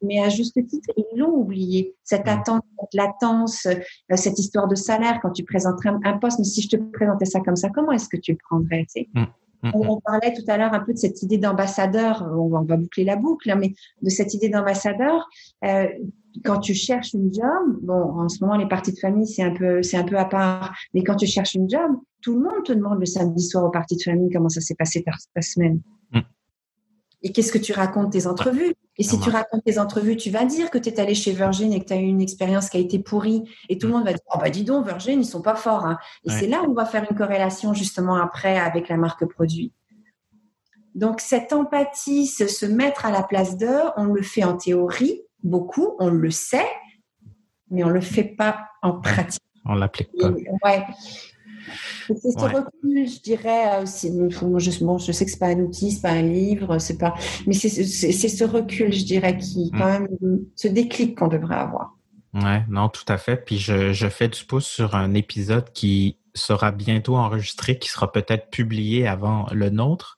[0.00, 1.96] mais à juste titre, ils l'ont oublié.
[2.04, 2.30] Cette mm.
[2.30, 6.38] attente, cette latence, euh, cette histoire de salaire quand tu présenterais un poste.
[6.38, 9.02] Mais si je te présentais ça comme ça, comment est-ce que tu le prendrais tu
[9.02, 9.08] sais?
[9.14, 9.24] Mm.
[9.62, 12.22] Mm, on, parlait tout à l'heure un peu de cette idée d'ambassadeur.
[12.32, 15.28] On va, boucler la boucle, hein, mais de cette idée d'ambassadeur.
[15.64, 15.88] Euh,
[16.44, 19.54] quand tu cherches une job, bon, en ce moment les parties de famille c'est un
[19.54, 22.64] peu c'est un peu à part, mais quand tu cherches une job, tout le monde
[22.64, 25.80] te demande le samedi soir aux parties de famille comment ça s'est passé ta, semaine.
[27.22, 28.74] Et qu'est-ce que tu racontes tes entrevues?
[28.96, 31.72] Et si tu racontes tes entrevues, tu vas dire que tu es allé chez Virgin
[31.72, 33.42] et que tu as eu une expérience qui a été pourrie.
[33.68, 33.96] Et tout le mm.
[33.96, 35.84] monde va dire Oh, bah dis donc, Virgin, ils sont pas forts.
[35.84, 35.98] Hein.
[36.24, 39.72] Et c'est là où on va faire une corrélation justement après avec la marque produit.
[40.94, 45.96] Donc, cette empathie, se mettre à la place d'eux, on le fait en théorie, beaucoup,
[45.98, 46.68] on le sait,
[47.70, 49.42] mais on ne le fait pas en pratique.
[49.64, 50.30] On l'applique pas.
[50.30, 50.84] ouais.
[52.06, 55.92] C'est ce recul, je dirais, euh, je, bon, je sais que c'est pas un outil,
[55.92, 57.14] c'est pas un livre, c'est pas,
[57.46, 59.78] mais c'est ce recul, je dirais, qui mm.
[59.78, 60.08] quand même
[60.56, 61.94] ce déclic qu'on devrait avoir.
[62.34, 63.36] Ouais, non, tout à fait.
[63.36, 68.10] Puis je, je fais du pouce sur un épisode qui sera bientôt enregistré, qui sera
[68.10, 70.16] peut-être publié avant le nôtre,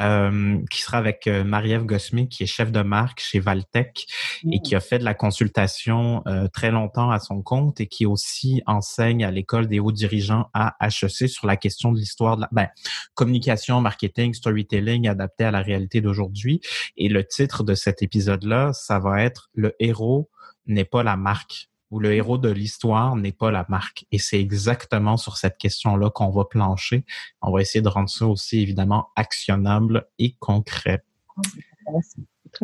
[0.00, 4.06] euh, qui sera avec euh, Marie-Ève Gosmi, qui est chef de marque chez Valtech
[4.50, 8.06] et qui a fait de la consultation euh, très longtemps à son compte et qui
[8.06, 12.42] aussi enseigne à l'école des hauts dirigeants à HEC sur la question de l'histoire de
[12.42, 12.68] la ben,
[13.14, 16.60] communication, marketing, storytelling adapté à la réalité d'aujourd'hui.
[16.96, 20.30] Et le titre de cet épisode-là, ça va être Le héros
[20.66, 24.06] n'est pas la marque où le héros de l'histoire n'est pas la marque.
[24.10, 27.04] Et c'est exactement sur cette question-là qu'on va plancher.
[27.42, 31.04] On va essayer de rendre ça aussi évidemment actionnable et concret.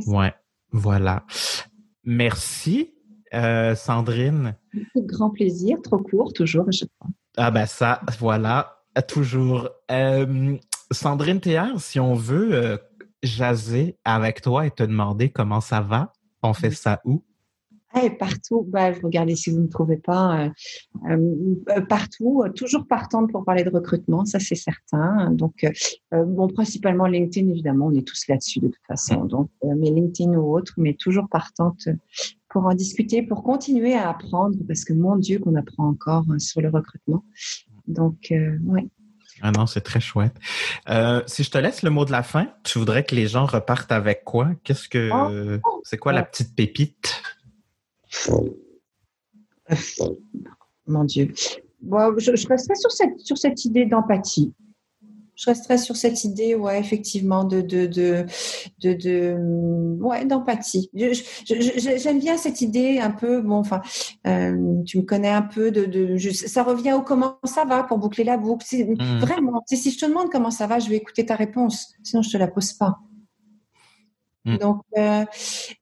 [0.07, 0.35] Ouais,
[0.73, 1.27] voilà.
[2.05, 2.95] Merci,
[3.35, 4.57] euh, Sandrine.
[4.97, 6.87] Grand plaisir, trop court toujours je.
[7.37, 9.69] Ah ben ça, voilà, toujours.
[9.91, 10.57] Euh,
[10.91, 12.79] Sandrine Théard, si on veut euh,
[13.23, 17.23] jaser avec toi et te demander comment ça va, on fait ça où?
[18.19, 20.49] Partout, bah, regardez si vous ne trouvez pas, euh,
[21.11, 25.31] euh, euh, partout, toujours partante pour parler de recrutement, ça c'est certain.
[25.33, 25.67] Donc,
[26.13, 29.25] bon, principalement LinkedIn, évidemment, on est tous là-dessus de toute façon.
[29.25, 31.89] Donc, mais LinkedIn ou autre, mais toujours partante
[32.49, 36.61] pour en discuter, pour continuer à apprendre, parce que mon Dieu, qu'on apprend encore sur
[36.61, 37.25] le recrutement.
[37.87, 38.87] Donc, ouais.
[39.41, 40.35] Ah non, c'est très chouette.
[41.27, 43.93] si je te laisse le mot de la fin, tu voudrais que les gens repartent
[43.93, 44.51] avec quoi?
[44.65, 45.81] Qu'est-ce que oh!
[45.85, 47.23] c'est quoi la petite pépite?
[50.87, 51.33] Mon Dieu.
[51.35, 54.53] je, resterai sur cette, sur cette idée d'empathie.
[55.35, 58.27] Je resterai sur cette idée, ouais, effectivement, de, de, de,
[58.81, 59.37] de,
[60.01, 60.91] ouais, d'empathie.
[60.95, 63.81] J'aime bien cette idée un peu, bon, enfin,
[64.27, 67.99] euh, tu me connais un peu de, de ça revient au comment ça va pour
[67.99, 68.67] boucler la boucle.
[68.73, 69.19] Mmh.
[69.21, 71.95] Vraiment, si je te demande comment ça va, je vais écouter ta réponse.
[72.03, 72.99] Sinon, je te la pose pas.
[74.49, 74.59] Mm.
[74.59, 75.25] Donc, euh,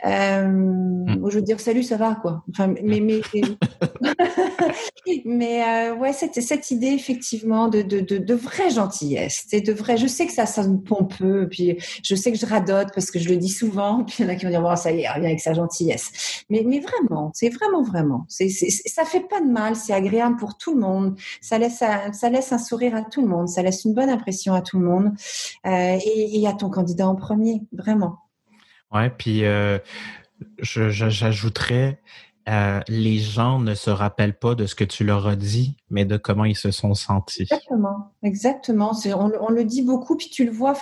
[0.04, 1.30] euh, mm.
[1.30, 2.42] je veux dire salut, ça va quoi.
[2.50, 3.20] Enfin, mais mais
[5.24, 9.72] mais euh, ouais, cette cette idée effectivement de de de, de vraie gentillesse, c'est de
[9.72, 9.96] vrai.
[9.96, 13.28] Je sais que ça sonne pompeux, puis je sais que je radote parce que je
[13.28, 14.04] le dis souvent.
[14.06, 15.52] Puis il y en a qui vont dire bon ça y est, revient avec sa
[15.52, 16.44] gentillesse.
[16.50, 20.56] Mais mais vraiment, c'est vraiment vraiment, c'est ça fait pas de mal, c'est agréable pour
[20.56, 21.16] tout le monde.
[21.40, 24.54] Ça laisse ça laisse un sourire à tout le monde, ça laisse une bonne impression
[24.54, 25.12] à tout le monde
[25.66, 28.25] euh, et, et à ton candidat en premier, vraiment.
[28.92, 29.78] Ouais, puis euh,
[30.60, 32.00] j'ajouterais,
[32.48, 36.04] euh, les gens ne se rappellent pas de ce que tu leur as dit, mais
[36.04, 37.42] de comment ils se sont sentis.
[37.42, 38.92] Exactement, exactement.
[39.40, 40.74] On, le dit beaucoup, puis tu le vois.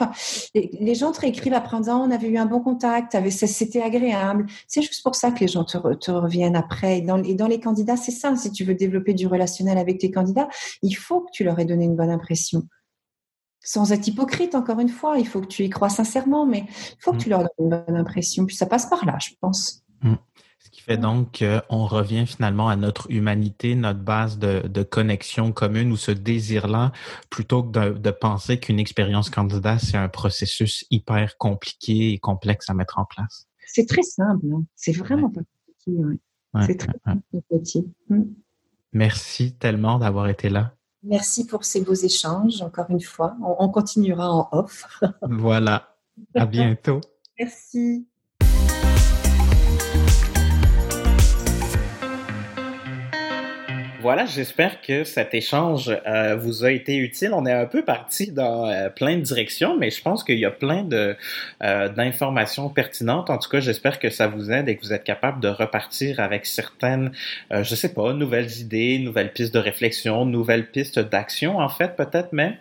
[0.54, 4.44] Les, gens te réécrivent après disant on avait eu un bon contact, c'était agréable.
[4.68, 6.98] C'est juste pour ça que les gens te, te reviennent après.
[6.98, 8.36] Et dans, et dans les candidats, c'est ça.
[8.36, 10.48] Si tu veux développer du relationnel avec tes candidats,
[10.82, 12.68] il faut que tu leur aies donné une bonne impression
[13.64, 16.96] sans être hypocrite, encore une fois, il faut que tu y crois sincèrement, mais il
[17.00, 17.30] faut que tu mm.
[17.30, 18.46] leur donnes une bonne impression.
[18.46, 19.82] Puis ça passe par là, je pense.
[20.02, 20.14] Mm.
[20.58, 25.90] Ce qui fait donc qu'on revient finalement à notre humanité, notre base de, connexion commune
[25.92, 26.92] ou ce désir-là,
[27.30, 32.74] plutôt que de, penser qu'une expérience candidat, c'est un processus hyper compliqué et complexe à
[32.74, 33.48] mettre en place.
[33.66, 34.62] C'est très simple, hein.
[34.74, 35.40] c'est vraiment pas
[35.84, 36.20] compliqué.
[36.66, 36.92] c'est très
[37.50, 37.86] petit.
[38.10, 38.22] Mm.
[38.92, 40.74] Merci tellement d'avoir été là.
[41.04, 43.36] Merci pour ces beaux échanges, encore une fois.
[43.42, 44.86] On, continuera en off.
[45.22, 45.96] voilà.
[46.34, 47.00] À bientôt.
[47.38, 48.06] Merci.
[54.04, 57.30] Voilà, j'espère que cet échange euh, vous a été utile.
[57.32, 60.44] On est un peu parti dans euh, plein de directions, mais je pense qu'il y
[60.44, 61.16] a plein de
[61.62, 63.30] euh, d'informations pertinentes.
[63.30, 66.20] En tout cas, j'espère que ça vous aide et que vous êtes capable de repartir
[66.20, 67.12] avec certaines,
[67.50, 72.34] je sais pas, nouvelles idées, nouvelles pistes de réflexion, nouvelles pistes d'action, en fait, peut-être
[72.34, 72.56] même.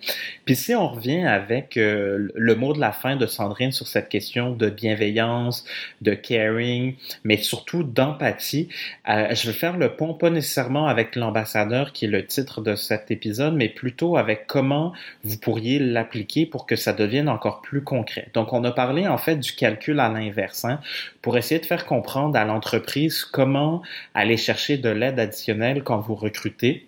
[0.46, 4.52] Puis si on revient avec le mot de la fin de Sandrine sur cette question
[4.52, 5.66] de bienveillance,
[6.02, 8.70] de caring, mais surtout d'empathie,
[9.06, 13.10] je vais faire le pont pas nécessairement avec l'ambassadeur qui est le titre de cet
[13.10, 18.28] épisode, mais plutôt avec comment vous pourriez l'appliquer pour que ça devienne encore plus concret.
[18.36, 20.80] Donc, on a parlé en fait du calcul à l'inverse, hein,
[21.24, 23.82] pour essayer de faire comprendre à l'entreprise comment
[24.14, 26.86] aller chercher de l'aide additionnelle quand vous recrutez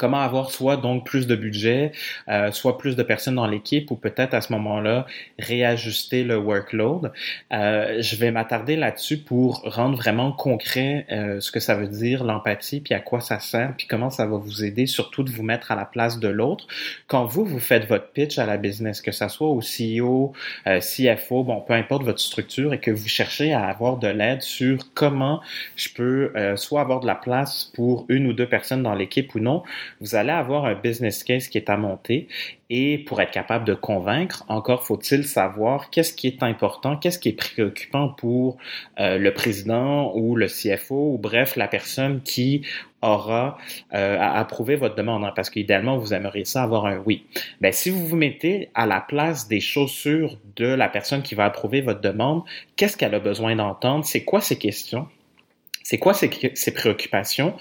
[0.00, 1.92] comment avoir soit donc plus de budget,
[2.30, 5.04] euh, soit plus de personnes dans l'équipe ou peut-être à ce moment-là
[5.38, 7.12] réajuster le workload.
[7.52, 12.24] Euh, je vais m'attarder là-dessus pour rendre vraiment concret euh, ce que ça veut dire
[12.24, 15.42] l'empathie, puis à quoi ça sert, puis comment ça va vous aider surtout de vous
[15.42, 16.66] mettre à la place de l'autre.
[17.06, 20.32] Quand vous, vous faites votre pitch à la business, que ça soit au CEO,
[20.64, 24.94] CFO, bon, peu importe votre structure, et que vous cherchez à avoir de l'aide sur
[24.94, 25.42] comment
[25.76, 29.40] je peux soit avoir de la place pour une ou deux personnes dans l'équipe ou
[29.40, 29.62] non,
[30.00, 32.28] vous allez avoir un business case qui est à monter
[32.70, 37.30] et pour être capable de convaincre, encore faut-il savoir qu'est-ce qui est important, qu'est-ce qui
[37.30, 38.58] est préoccupant pour
[39.00, 42.62] euh, le président ou le CFO ou bref la personne qui
[43.02, 43.58] aura
[43.94, 47.24] euh, à approuver votre demande, hein, parce qu'idéalement, vous aimeriez ça avoir un oui.
[47.60, 51.46] Ben, si vous vous mettez à la place des chaussures de la personne qui va
[51.46, 52.42] approuver votre demande,
[52.76, 54.04] qu'est-ce qu'elle a besoin d'entendre?
[54.04, 55.08] C'est quoi ces questions?
[55.82, 56.28] C'est quoi ses,
[56.74, 57.54] préoccupations?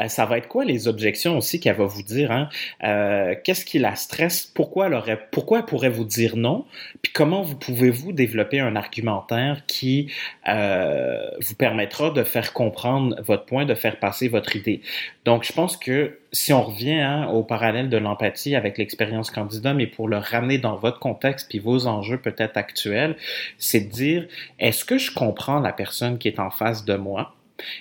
[0.00, 2.30] Euh, ça va être quoi les objections aussi qu'elle va vous dire?
[2.30, 2.48] Hein?
[2.84, 4.46] Euh, qu'est-ce qui la stresse?
[4.46, 6.64] Pourquoi elle, aurait, pourquoi elle pourrait vous dire non?
[7.02, 10.10] Puis comment vous pouvez-vous développer un argumentaire qui
[10.48, 14.80] euh, vous permettra de faire comprendre votre point, de faire passer votre idée?
[15.24, 19.74] Donc, je pense que si on revient hein, au parallèle de l'empathie avec l'expérience candidat,
[19.74, 23.16] mais pour le ramener dans votre contexte puis vos enjeux peut-être actuels,
[23.58, 24.26] c'est de dire,
[24.58, 27.34] est-ce que je comprends la personne qui est en face de moi?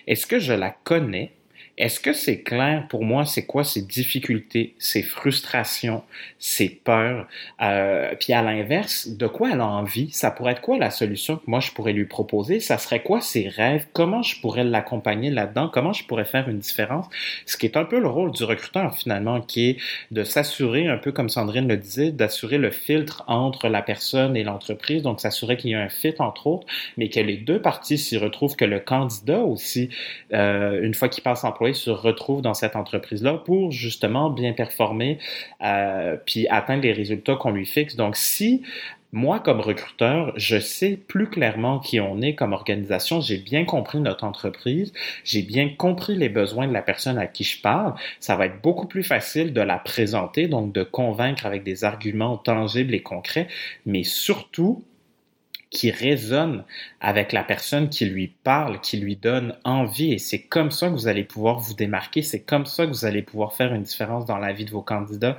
[0.07, 1.33] Est-ce que je la connais?
[1.83, 6.01] Est-ce que c'est clair pour moi, c'est quoi ses difficultés, ses frustrations,
[6.39, 7.27] ses peurs?
[7.61, 10.09] Euh, puis à l'inverse, de quoi elle a envie?
[10.13, 12.61] Ça pourrait être quoi la solution que moi je pourrais lui proposer?
[12.61, 13.85] Ça serait quoi ses rêves?
[13.91, 15.67] Comment je pourrais l'accompagner là-dedans?
[15.67, 17.05] Comment je pourrais faire une différence?
[17.45, 19.77] Ce qui est un peu le rôle du recruteur finalement, qui est
[20.11, 24.45] de s'assurer, un peu comme Sandrine le disait, d'assurer le filtre entre la personne et
[24.45, 27.97] l'entreprise, donc s'assurer qu'il y a un fit entre autres, mais que les deux parties
[27.97, 29.89] s'y retrouvent, que le candidat aussi,
[30.31, 31.43] euh, une fois qu'il passe
[31.73, 35.19] se retrouve dans cette entreprise-là pour justement bien performer
[35.61, 37.95] euh, puis atteindre les résultats qu'on lui fixe.
[37.95, 38.63] Donc, si
[39.13, 43.21] moi, comme recruteur, je sais plus clairement qui on est comme organisation.
[43.21, 44.91] J'ai bien compris notre entreprise.
[45.23, 47.93] J'ai bien compris les besoins de la personne à qui je parle.
[48.19, 52.37] Ça va être beaucoup plus facile de la présenter, donc de convaincre avec des arguments
[52.37, 53.47] tangibles et concrets,
[53.85, 54.83] mais surtout
[55.73, 56.63] qui résonne
[57.01, 60.13] avec la personne qui lui parle, qui lui donne envie.
[60.13, 62.21] Et c'est comme ça que vous allez pouvoir vous démarquer.
[62.21, 64.83] C'est comme ça que vous allez pouvoir faire une différence dans la vie de vos
[64.83, 65.37] candidats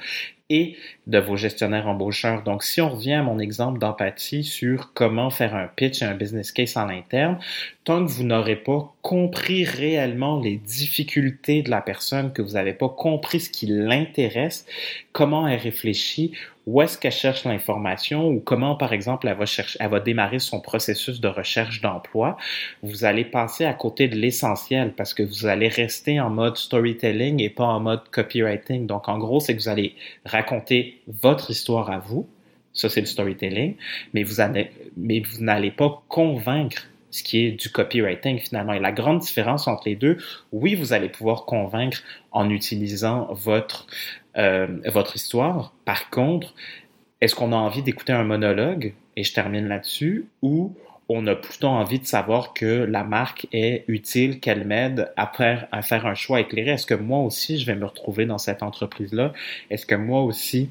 [0.51, 0.77] et
[1.07, 2.43] de vos gestionnaires embaucheurs.
[2.43, 6.15] Donc, si on revient à mon exemple d'empathie sur comment faire un pitch et un
[6.15, 7.39] business case en interne,
[7.85, 12.73] tant que vous n'aurez pas compris réellement les difficultés de la personne, que vous n'avez
[12.73, 14.67] pas compris ce qui l'intéresse,
[15.13, 16.33] comment elle réfléchit,
[16.67, 20.39] où est-ce qu'elle cherche l'information ou comment, par exemple, elle va, chercher, elle va démarrer
[20.39, 22.39] son processus de recherche d'emploi,
[22.83, 27.43] vous allez passer à côté de l'essentiel parce que vous allez rester en mode storytelling
[27.43, 28.87] et pas en mode copywriting.
[28.87, 29.95] Donc, en gros, c'est que vous allez
[30.25, 32.29] raconter votre histoire à vous.
[32.73, 33.77] Ça, c'est le storytelling.
[34.13, 38.73] Mais vous n'allez pas convaincre ce qui est du copywriting finalement.
[38.73, 40.19] Et la grande différence entre les deux,
[40.51, 42.03] oui, vous allez pouvoir convaincre
[42.33, 43.87] en utilisant votre
[44.37, 45.73] euh, votre histoire.
[45.85, 46.55] Par contre,
[47.21, 50.75] est-ce qu'on a envie d'écouter un monologue, et je termine là-dessus, ou
[51.09, 55.31] on a plutôt envie de savoir que la marque est utile, qu'elle m'aide à
[55.71, 56.73] à faire un choix éclairé.
[56.73, 59.33] Est-ce que moi aussi, je vais me retrouver dans cette entreprise-là?
[59.71, 60.71] Est-ce que moi aussi,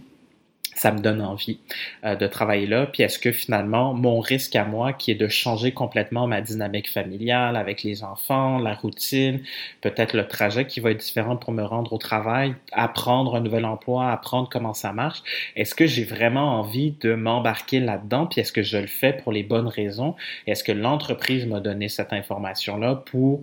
[0.76, 1.60] ça me donne envie
[2.04, 2.86] euh, de travailler là.
[2.86, 6.90] Puis est-ce que finalement, mon risque à moi, qui est de changer complètement ma dynamique
[6.90, 9.42] familiale avec les enfants, la routine,
[9.82, 13.66] peut-être le trajet qui va être différent pour me rendre au travail, apprendre un nouvel
[13.66, 15.22] emploi, apprendre comment ça marche,
[15.56, 18.28] est-ce que j'ai vraiment envie de m'embarquer là-dedans?
[18.28, 20.16] Puis est-ce que je le fais pour les bonnes raisons?
[20.48, 23.42] Est-ce que l'entreprise m'a donné cette information-là pour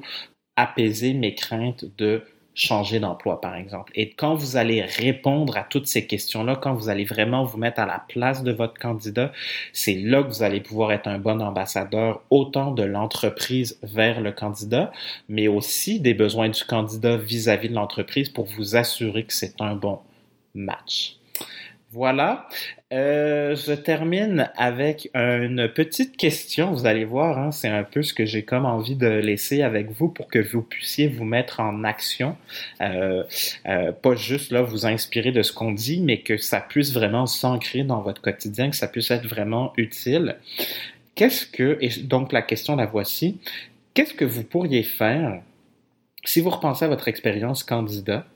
[0.56, 2.22] apaiser mes craintes de
[2.61, 3.90] changer d'emploi, par exemple.
[3.94, 7.80] Et quand vous allez répondre à toutes ces questions-là, quand vous allez vraiment vous mettre
[7.80, 9.32] à la place de votre candidat,
[9.72, 14.32] c'est là que vous allez pouvoir être un bon ambassadeur autant de l'entreprise vers le
[14.32, 14.92] candidat,
[15.28, 19.74] mais aussi des besoins du candidat vis-à-vis de l'entreprise pour vous assurer que c'est un
[19.74, 19.98] bon
[20.54, 21.16] match.
[21.92, 22.46] Voilà.
[22.93, 26.72] Euh, je termine avec une petite question.
[26.72, 29.91] Vous allez voir, hein, c'est un peu ce que j'ai comme envie de laisser avec
[29.93, 32.36] vous pour que vous puissiez vous mettre en action.
[32.80, 33.22] Euh,
[33.66, 37.26] euh, pas juste là vous inspirer de ce qu'on dit, mais que ça puisse vraiment
[37.26, 40.36] s'ancrer dans votre quotidien, que ça puisse être vraiment utile.
[41.14, 43.38] Qu'est-ce que, et donc la question la voici,
[43.95, 45.41] qu'est-ce que vous pourriez faire
[46.24, 48.26] si vous repensez à votre expérience candidat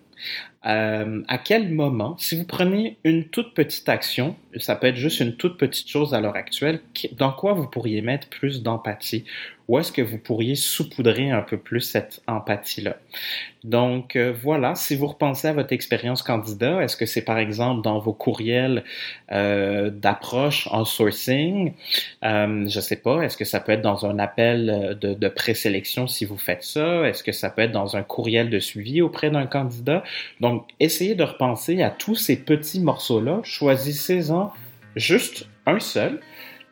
[0.67, 5.21] euh, à quel moment, si vous prenez une toute petite action, ça peut être juste
[5.21, 6.81] une toute petite chose à l'heure actuelle,
[7.13, 9.25] dans quoi vous pourriez mettre plus d'empathie?
[9.67, 12.97] Où est-ce que vous pourriez saupoudrer un peu plus cette empathie-là?
[13.63, 17.83] Donc euh, voilà, si vous repensez à votre expérience candidat, est-ce que c'est par exemple
[17.83, 18.85] dans vos courriels
[19.33, 21.73] euh, d'approche en sourcing?
[22.25, 25.29] Euh, je sais pas, est-ce que ça peut être dans un appel euh, de, de
[25.29, 27.09] présélection si vous faites ça?
[27.09, 30.05] Est-ce que ça peut être dans un courriel de suivi auprès d'un candidat?
[30.41, 34.53] Donc essayez de repenser à tous ces petits morceaux-là, choisissez-en
[34.95, 36.21] juste un seul,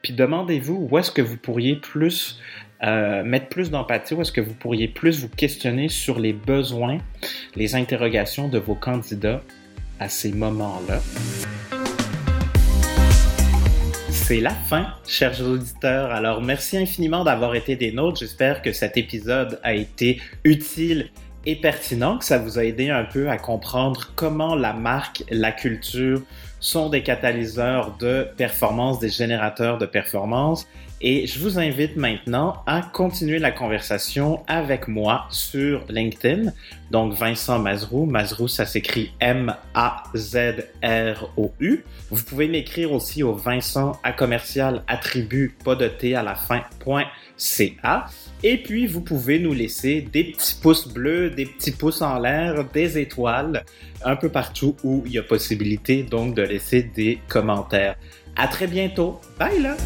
[0.02, 2.38] puis demandez-vous où est-ce que vous pourriez plus
[2.84, 6.98] euh, mettre plus d'empathie, ou est-ce que vous pourriez plus vous questionner sur les besoins,
[7.54, 9.42] les interrogations de vos candidats
[10.00, 11.00] à ces moments-là?
[14.10, 16.10] C'est la fin, chers auditeurs.
[16.10, 18.20] Alors, merci infiniment d'avoir été des nôtres.
[18.20, 21.10] J'espère que cet épisode a été utile
[21.44, 25.52] et pertinent, que ça vous a aidé un peu à comprendre comment la marque, la
[25.52, 26.22] culture
[26.62, 30.66] sont des catalyseurs de performance, des générateurs de performance
[31.04, 36.52] et je vous invite maintenant à continuer la conversation avec moi sur LinkedIn.
[36.92, 39.54] Donc Vincent Mazrou, Mazrou ça s'écrit M-A-Z-R-O-U.
[42.08, 46.60] Vous pouvez m'écrire aussi au Vincent à commercial attribut pas de T à la fin
[46.78, 47.06] point
[48.42, 52.64] Et puis, vous pouvez nous laisser des petits pouces bleus, des petits pouces en l'air,
[52.72, 53.64] des étoiles,
[54.04, 57.96] un peu partout où il y a possibilité donc de laisser des commentaires.
[58.36, 59.20] À très bientôt.
[59.38, 59.76] Bye là!